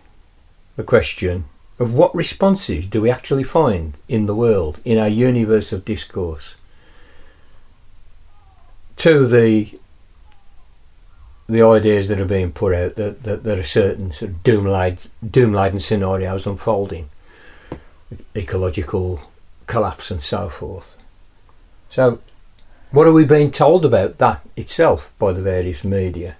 the 0.75 0.83
question 0.83 1.45
of 1.79 1.93
what 1.93 2.15
responses 2.15 2.87
do 2.87 3.01
we 3.01 3.09
actually 3.09 3.43
find 3.43 3.95
in 4.07 4.25
the 4.25 4.35
world, 4.35 4.79
in 4.85 4.97
our 4.97 5.07
universe 5.07 5.71
of 5.71 5.85
discourse, 5.85 6.55
to 8.97 9.27
the 9.27 9.79
the 11.49 11.61
ideas 11.61 12.07
that 12.07 12.21
are 12.21 12.25
being 12.25 12.53
put 12.53 12.73
out 12.73 12.95
that, 12.95 13.23
that 13.23 13.43
there 13.43 13.59
are 13.59 13.63
certain 13.63 14.11
sort 14.13 14.31
of 14.31 14.43
doom 14.43 15.53
laden 15.53 15.79
scenarios 15.79 16.47
unfolding, 16.47 17.09
ecological 18.35 19.19
collapse 19.67 20.09
and 20.09 20.21
so 20.21 20.47
forth. 20.47 20.95
So, 21.89 22.19
what 22.91 23.07
are 23.07 23.13
we 23.13 23.25
being 23.25 23.51
told 23.51 23.83
about 23.83 24.19
that 24.19 24.41
itself 24.55 25.11
by 25.19 25.33
the 25.33 25.41
various 25.41 25.83
media? 25.83 26.37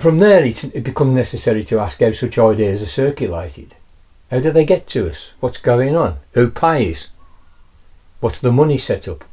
From 0.00 0.18
there, 0.18 0.44
it 0.44 0.84
becomes 0.84 1.14
necessary 1.14 1.62
to 1.64 1.78
ask 1.78 2.00
how 2.00 2.12
such 2.12 2.38
ideas 2.38 2.82
are 2.82 2.86
circulated. 2.86 3.74
How 4.30 4.40
do 4.40 4.50
they 4.50 4.64
get 4.64 4.86
to 4.88 5.08
us? 5.08 5.34
What's 5.40 5.60
going 5.60 5.94
on? 5.96 6.18
Who 6.32 6.50
pays? 6.50 7.08
What's 8.20 8.40
the 8.40 8.52
money 8.52 8.78
set 8.78 9.08
up? 9.08 9.24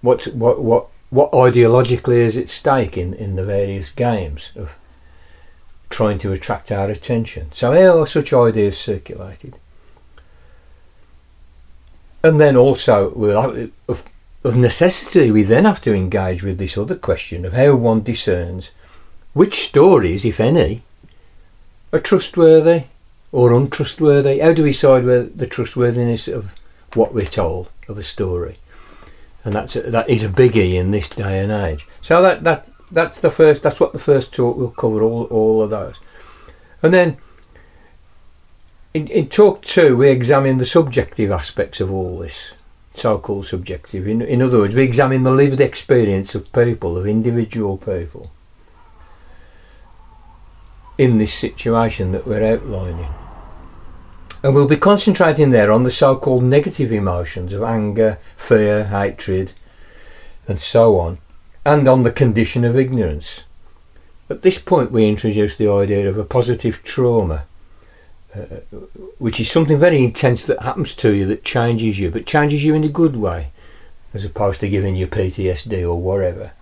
What's 0.00 0.28
what 0.28 0.62
what 0.62 0.88
what 1.10 1.32
ideologically 1.32 2.16
is 2.16 2.36
at 2.36 2.48
stake 2.48 2.96
in, 2.96 3.14
in 3.14 3.36
the 3.36 3.44
various 3.44 3.90
games 3.90 4.52
of 4.56 4.76
trying 5.92 6.18
to 6.18 6.32
attract 6.32 6.72
our 6.72 6.88
attention. 6.88 7.52
So 7.52 7.72
how 7.72 8.00
are 8.00 8.06
such 8.06 8.32
ideas 8.32 8.78
circulated? 8.78 9.56
And 12.24 12.40
then 12.40 12.56
also, 12.56 13.10
of, 13.88 14.04
of 14.42 14.56
necessity, 14.56 15.30
we 15.30 15.42
then 15.42 15.66
have 15.66 15.82
to 15.82 15.94
engage 15.94 16.42
with 16.42 16.58
this 16.58 16.78
other 16.78 16.96
question 16.96 17.44
of 17.44 17.52
how 17.52 17.74
one 17.74 18.02
discerns 18.02 18.70
which 19.32 19.66
stories, 19.66 20.24
if 20.24 20.40
any, 20.40 20.82
are 21.92 21.98
trustworthy 21.98 22.84
or 23.30 23.52
untrustworthy. 23.52 24.40
How 24.40 24.52
do 24.52 24.62
we 24.62 24.72
decide 24.72 25.04
whether 25.04 25.24
the 25.24 25.46
trustworthiness 25.46 26.28
of 26.28 26.54
what 26.94 27.14
we're 27.14 27.26
told 27.26 27.70
of 27.88 27.98
a 27.98 28.02
story? 28.02 28.58
and 29.44 29.54
that's 29.54 29.76
a, 29.76 29.82
that 29.82 30.08
is 30.08 30.24
a 30.24 30.28
biggie 30.28 30.74
in 30.74 30.90
this 30.90 31.08
day 31.08 31.40
and 31.40 31.50
age. 31.50 31.86
So 32.00 32.22
that 32.22 32.44
that 32.44 32.68
that's 32.90 33.20
the 33.20 33.30
first. 33.30 33.62
That's 33.62 33.80
what 33.80 33.92
the 33.92 33.98
first 33.98 34.34
talk 34.34 34.56
will 34.56 34.70
cover. 34.70 35.02
All 35.02 35.24
all 35.24 35.62
of 35.62 35.70
those, 35.70 36.00
and 36.82 36.94
then 36.94 37.16
in, 38.94 39.08
in 39.08 39.28
talk 39.28 39.62
two 39.62 39.96
we 39.96 40.10
examine 40.10 40.58
the 40.58 40.66
subjective 40.66 41.30
aspects 41.30 41.80
of 41.80 41.92
all 41.92 42.18
this, 42.18 42.52
so-called 42.94 43.46
subjective. 43.46 44.06
In 44.06 44.22
in 44.22 44.42
other 44.42 44.58
words, 44.58 44.74
we 44.74 44.82
examine 44.82 45.24
the 45.24 45.32
lived 45.32 45.60
experience 45.60 46.34
of 46.34 46.52
people, 46.52 46.96
of 46.96 47.06
individual 47.06 47.78
people, 47.78 48.30
in 51.02 51.18
this 51.18 51.34
situation 51.34 52.12
that 52.12 52.26
we're 52.26 52.44
outlining. 52.44 53.08
And 54.42 54.54
we'll 54.54 54.68
be 54.68 54.76
concentrating 54.76 55.50
there 55.50 55.72
on 55.72 55.82
the 55.82 55.90
so 55.90 56.14
called 56.16 56.44
negative 56.44 56.92
emotions 56.92 57.52
of 57.52 57.62
anger, 57.62 58.18
fear, 58.36 58.84
hatred, 58.84 59.52
and 60.46 60.60
so 60.60 60.98
on, 60.98 61.18
and 61.64 61.88
on 61.88 62.04
the 62.04 62.12
condition 62.12 62.64
of 62.64 62.76
ignorance. 62.76 63.42
At 64.30 64.42
this 64.42 64.60
point, 64.60 64.92
we 64.92 65.08
introduce 65.08 65.56
the 65.56 65.70
idea 65.70 66.08
of 66.08 66.16
a 66.18 66.24
positive 66.24 66.84
trauma, 66.84 67.46
uh, 68.34 68.60
which 69.18 69.40
is 69.40 69.50
something 69.50 69.78
very 69.78 70.04
intense 70.04 70.46
that 70.46 70.62
happens 70.62 70.94
to 70.96 71.12
you 71.12 71.26
that 71.26 71.44
changes 71.44 71.98
you, 71.98 72.10
but 72.12 72.26
changes 72.26 72.62
you 72.62 72.74
in 72.74 72.84
a 72.84 72.88
good 72.88 73.16
way. 73.16 73.50
as 74.14 74.26
opposed 74.26 74.60
to 74.60 74.68
giving 74.68 74.94
you 74.94 75.06
PTSD 75.06 75.82
or 75.82 75.98
whatever. 76.00 76.52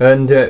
And 0.00 0.32
uh, 0.32 0.48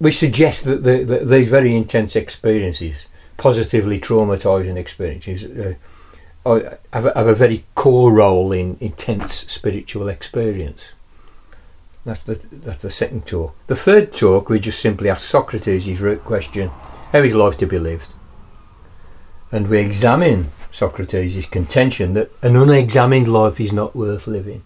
we 0.00 0.10
suggest 0.10 0.64
that, 0.64 0.82
the, 0.82 1.04
that 1.04 1.28
these 1.28 1.48
very 1.48 1.74
intense 1.74 2.16
experiences, 2.16 3.06
positively 3.36 4.00
traumatising 4.00 4.76
experiences, 4.76 5.44
uh, 5.44 5.74
have, 6.92 7.06
a, 7.06 7.12
have 7.14 7.26
a 7.26 7.34
very 7.34 7.64
core 7.74 8.12
role 8.12 8.52
in 8.52 8.76
intense 8.80 9.34
spiritual 9.34 10.08
experience. 10.08 10.92
That's 12.04 12.22
the 12.22 12.34
that's 12.52 12.82
the 12.82 12.90
second 12.90 13.26
talk. 13.26 13.56
The 13.66 13.76
third 13.76 14.12
talk, 14.12 14.50
we 14.50 14.60
just 14.60 14.80
simply 14.80 15.08
ask 15.08 15.22
Socrates 15.22 15.86
his 15.86 16.00
root 16.00 16.22
question: 16.22 16.68
How 17.12 17.20
is 17.20 17.34
life 17.34 17.56
to 17.58 17.66
be 17.66 17.78
lived? 17.78 18.12
And 19.50 19.68
we 19.68 19.78
examine 19.78 20.52
Socrates' 20.70 21.46
contention 21.46 22.12
that 22.14 22.30
an 22.42 22.56
unexamined 22.56 23.28
life 23.32 23.58
is 23.58 23.72
not 23.72 23.96
worth 23.96 24.26
living. 24.26 24.64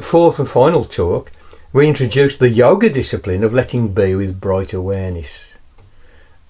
Fourth 0.00 0.38
and 0.38 0.48
final 0.48 0.84
talk, 0.84 1.30
we 1.72 1.86
introduce 1.86 2.36
the 2.36 2.48
yoga 2.48 2.90
discipline 2.90 3.44
of 3.44 3.54
letting 3.54 3.94
be 3.94 4.14
with 4.16 4.40
bright 4.40 4.72
awareness. 4.72 5.54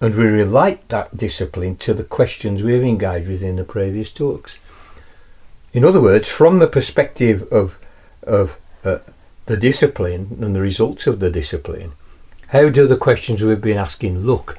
And 0.00 0.14
we 0.14 0.24
relate 0.24 0.88
that 0.88 1.14
discipline 1.14 1.76
to 1.76 1.92
the 1.92 2.04
questions 2.04 2.62
we've 2.62 2.82
engaged 2.82 3.28
with 3.28 3.42
in 3.42 3.56
the 3.56 3.64
previous 3.64 4.10
talks. 4.10 4.56
In 5.74 5.84
other 5.84 6.00
words, 6.00 6.26
from 6.26 6.58
the 6.58 6.66
perspective 6.66 7.46
of, 7.52 7.78
of 8.22 8.58
uh, 8.82 9.00
the 9.44 9.58
discipline 9.58 10.38
and 10.40 10.56
the 10.56 10.60
results 10.62 11.06
of 11.06 11.20
the 11.20 11.30
discipline, 11.30 11.92
how 12.48 12.70
do 12.70 12.86
the 12.86 12.96
questions 12.96 13.42
we've 13.42 13.60
been 13.60 13.76
asking 13.76 14.20
look? 14.20 14.58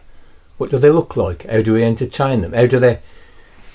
What 0.59 0.69
do 0.69 0.77
they 0.77 0.91
look 0.91 1.17
like? 1.17 1.49
How 1.49 1.63
do 1.63 1.73
we 1.73 1.83
entertain 1.83 2.41
them? 2.41 2.53
How 2.53 2.67
do 2.67 2.77
they, 2.77 2.99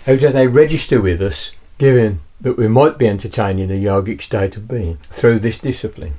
how 0.05 0.15
do 0.15 0.29
they 0.29 0.47
register 0.47 1.01
with 1.01 1.21
us, 1.21 1.51
given 1.79 2.21
that 2.41 2.57
we 2.57 2.69
might 2.69 2.97
be 2.97 3.09
entertaining 3.09 3.73
a 3.73 3.75
yogic 3.75 4.23
state 4.23 4.57
of 4.57 4.69
being 4.69 4.99
through 5.11 5.41
this 5.41 5.59
discipline? 5.59 6.15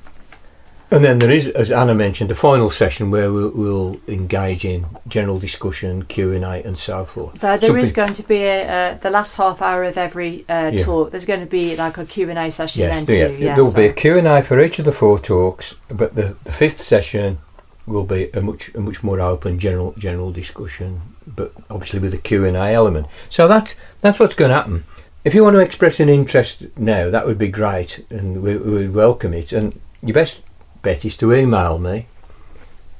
And 0.89 1.03
then 1.03 1.19
there 1.19 1.31
is, 1.31 1.49
as 1.49 1.69
Anna 1.69 1.93
mentioned, 1.93 2.31
a 2.31 2.35
final 2.35 2.69
session 2.69 3.11
where 3.11 3.31
we'll, 3.31 3.51
we'll 3.51 3.99
engage 4.07 4.63
in 4.63 4.85
general 5.07 5.37
discussion, 5.37 6.03
Q 6.03 6.31
and 6.31 6.45
A, 6.45 6.65
and 6.65 6.77
so 6.77 7.03
forth. 7.03 7.39
There, 7.41 7.57
there 7.57 7.77
is 7.77 7.91
going 7.91 8.13
to 8.13 8.23
be 8.23 8.43
a, 8.43 8.67
uh, 8.67 8.97
the 8.97 9.09
last 9.09 9.35
half 9.35 9.61
hour 9.61 9.83
of 9.83 9.97
every 9.97 10.45
uh, 10.47 10.69
yeah. 10.69 10.83
talk. 10.83 11.11
There's 11.11 11.25
going 11.25 11.41
to 11.41 11.45
be 11.45 11.75
like 11.75 11.97
a 11.97 12.05
Q 12.05 12.29
and 12.29 12.39
A 12.39 12.49
session 12.49 12.83
yes, 12.83 13.05
then 13.05 13.17
yeah. 13.17 13.27
too. 13.27 13.33
Yeah, 13.43 13.55
there'll 13.55 13.71
so. 13.71 13.77
be 13.77 13.87
a 13.87 13.93
Q 13.93 14.17
and 14.17 14.27
A 14.27 14.41
for 14.41 14.61
each 14.61 14.79
of 14.79 14.85
the 14.85 14.93
four 14.93 15.19
talks, 15.19 15.75
but 15.89 16.15
the, 16.15 16.37
the 16.45 16.53
fifth 16.53 16.81
session 16.81 17.39
will 17.85 18.05
be 18.05 18.29
a 18.31 18.41
much 18.41 18.73
a 18.75 18.79
much 18.79 19.03
more 19.03 19.19
open 19.19 19.59
general 19.59 19.93
general 19.97 20.31
discussion, 20.31 21.01
but 21.25 21.53
obviously 21.69 21.99
with 21.99 22.13
a 22.13 22.17
Q 22.17 22.45
and 22.45 22.55
A 22.55 22.71
element. 22.71 23.07
So 23.29 23.47
that's 23.49 23.75
that's 23.99 24.19
what's 24.19 24.35
going 24.35 24.49
to 24.49 24.55
happen. 24.55 24.85
If 25.25 25.35
you 25.35 25.43
want 25.43 25.55
to 25.55 25.59
express 25.59 25.99
an 25.99 26.07
interest 26.07 26.67
now, 26.77 27.09
that 27.09 27.25
would 27.25 27.37
be 27.37 27.49
great, 27.49 28.05
and 28.09 28.41
we, 28.41 28.55
we 28.55 28.71
would 28.71 28.93
welcome 28.93 29.33
it. 29.33 29.51
And 29.51 29.81
your 30.01 30.13
best 30.13 30.43
bet 30.87 31.03
is 31.03 31.17
to 31.17 31.33
email 31.33 31.77
me 31.77 32.05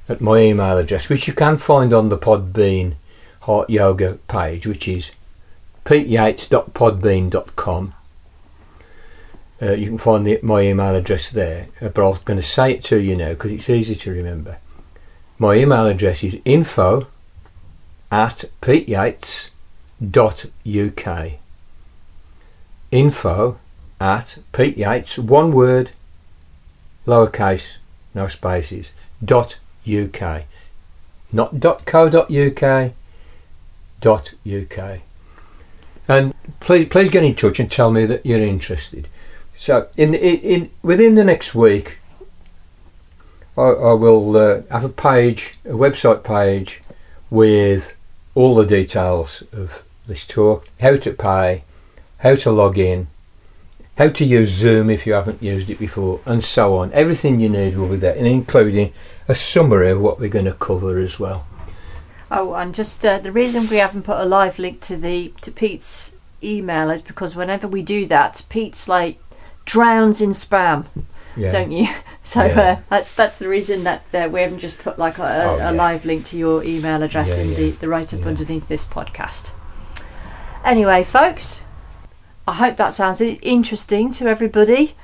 at 0.09 0.19
my 0.19 0.39
email 0.39 0.77
address, 0.77 1.07
which 1.07 1.25
you 1.25 1.33
can 1.33 1.55
find 1.55 1.93
on 1.93 2.09
the 2.09 2.17
Podbean 2.17 2.95
Heart 3.43 3.69
Yoga 3.69 4.19
page, 4.27 4.67
which 4.67 4.89
is 4.89 5.11
peteyates.podbean.com. 5.85 7.93
Uh, 9.61 9.71
you 9.71 9.87
can 9.87 9.97
find 9.97 10.27
the, 10.27 10.37
my 10.43 10.63
email 10.63 10.95
address 10.95 11.29
there, 11.29 11.69
uh, 11.81 11.87
but 11.87 12.05
I'm 12.05 12.19
going 12.25 12.35
to 12.35 12.43
say 12.43 12.73
it 12.73 12.83
to 12.85 12.97
you 12.97 13.15
now 13.15 13.29
because 13.29 13.53
it's 13.53 13.69
easy 13.69 13.95
to 13.95 14.11
remember. 14.11 14.57
My 15.39 15.53
email 15.53 15.85
address 15.85 16.25
is 16.25 16.41
info 16.43 17.07
at 18.11 18.43
peteyates.uk. 18.61 19.51
Info 22.91 23.59
at 24.01 24.37
peteyates, 24.51 25.17
one 25.17 25.53
word, 25.53 25.91
lowercase, 27.07 27.77
no 28.13 28.27
spaces, 28.27 28.91
dot 29.23 29.57
uk. 29.87 30.43
Not 31.31 31.59
dot 31.59 31.85
co 31.85 32.09
dot 32.09 32.29
uk, 32.29 32.93
dot 33.99 34.33
uk. 34.45 34.99
And 36.07 36.33
please, 36.59 36.87
please 36.87 37.09
get 37.09 37.23
in 37.23 37.35
touch 37.35 37.59
and 37.59 37.71
tell 37.71 37.91
me 37.91 38.05
that 38.05 38.25
you're 38.25 38.39
interested. 38.39 39.07
So, 39.57 39.89
in, 39.97 40.13
in, 40.13 40.39
in 40.39 40.71
within 40.83 41.15
the 41.15 41.23
next 41.23 41.55
week, 41.55 41.99
I, 43.57 43.61
I 43.61 43.93
will 43.93 44.37
uh, 44.37 44.61
have 44.69 44.83
a 44.83 44.89
page, 44.89 45.57
a 45.65 45.69
website 45.69 46.23
page, 46.23 46.81
with 47.29 47.95
all 48.35 48.55
the 48.55 48.65
details 48.65 49.43
of 49.51 49.83
this 50.07 50.25
talk, 50.25 50.67
how 50.79 50.95
to 50.95 51.11
pay, 51.11 51.63
how 52.19 52.35
to 52.35 52.51
log 52.51 52.77
in, 52.77 53.07
how 53.97 54.09
to 54.09 54.25
use 54.25 54.49
Zoom 54.49 54.89
if 54.89 55.07
you 55.07 55.13
haven't 55.13 55.41
used 55.41 55.69
it 55.69 55.79
before, 55.79 56.21
and 56.25 56.43
so 56.43 56.77
on. 56.77 56.93
Everything 56.93 57.39
you 57.39 57.49
need 57.49 57.75
will 57.77 57.89
be 57.89 57.95
there, 57.95 58.15
and 58.15 58.27
including 58.27 58.93
a 59.27 59.35
summary 59.35 59.91
of 59.91 59.99
what 59.99 60.19
we're 60.19 60.29
going 60.29 60.45
to 60.45 60.53
cover 60.53 60.99
as 60.99 61.19
well. 61.19 61.45
Oh, 62.29 62.53
and 62.53 62.75
just 62.75 63.05
uh, 63.05 63.19
the 63.19 63.31
reason 63.31 63.67
we 63.67 63.77
haven't 63.77 64.03
put 64.03 64.19
a 64.19 64.25
live 64.25 64.59
link 64.59 64.81
to 64.81 64.97
the 64.97 65.33
to 65.41 65.51
Pete's 65.51 66.13
email 66.43 66.89
is 66.91 67.01
because 67.01 67.35
whenever 67.35 67.67
we 67.67 67.81
do 67.81 68.05
that, 68.07 68.45
Pete's 68.49 68.87
like 68.87 69.19
drowns 69.65 70.21
in 70.21 70.31
spam, 70.31 70.85
yeah. 71.35 71.51
don't 71.51 71.71
you? 71.71 71.87
So 72.27 72.43
yeah. 72.43 72.59
uh, 72.59 72.79
that's 72.89 73.13
that's 73.13 73.37
the 73.37 73.47
reason 73.47 73.85
that 73.85 74.03
uh, 74.13 74.27
we 74.29 74.41
haven't 74.41 74.59
just 74.59 74.79
put 74.79 74.99
like 74.99 75.17
a, 75.17 75.45
oh, 75.45 75.59
a 75.61 75.71
live 75.71 76.03
link 76.03 76.25
to 76.25 76.37
your 76.37 76.61
email 76.61 77.01
address 77.01 77.37
in 77.37 77.53
the 77.53 77.69
the 77.69 77.87
write 77.87 78.13
up 78.13 78.25
underneath 78.25 78.67
this 78.67 78.85
podcast. 78.85 79.51
Anyway, 80.65 81.05
folks, 81.05 81.61
I 82.47 82.53
hope 82.53 82.77
that 82.77 82.93
sounds 82.93 83.19
interesting 83.19 84.09
to 84.11 84.27
everybody. 84.27 84.95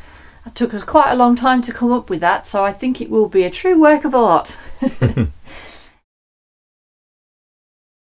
It 0.45 0.56
took 0.56 0.73
us 0.73 0.86
quite 0.86 1.12
a 1.12 1.15
long 1.15 1.36
time 1.36 1.62
to 1.63 1.73
come 1.73 1.91
up 1.91 2.10
with 2.10 2.21
that, 2.21 2.45
so 2.45 2.63
I 2.63 2.71
think 2.71 3.01
it 3.01 3.10
will 3.10 3.27
be 3.27 3.43
a 3.43 3.49
true 3.49 3.79
work 3.79 4.06
of 4.06 4.15
art. 4.15 4.58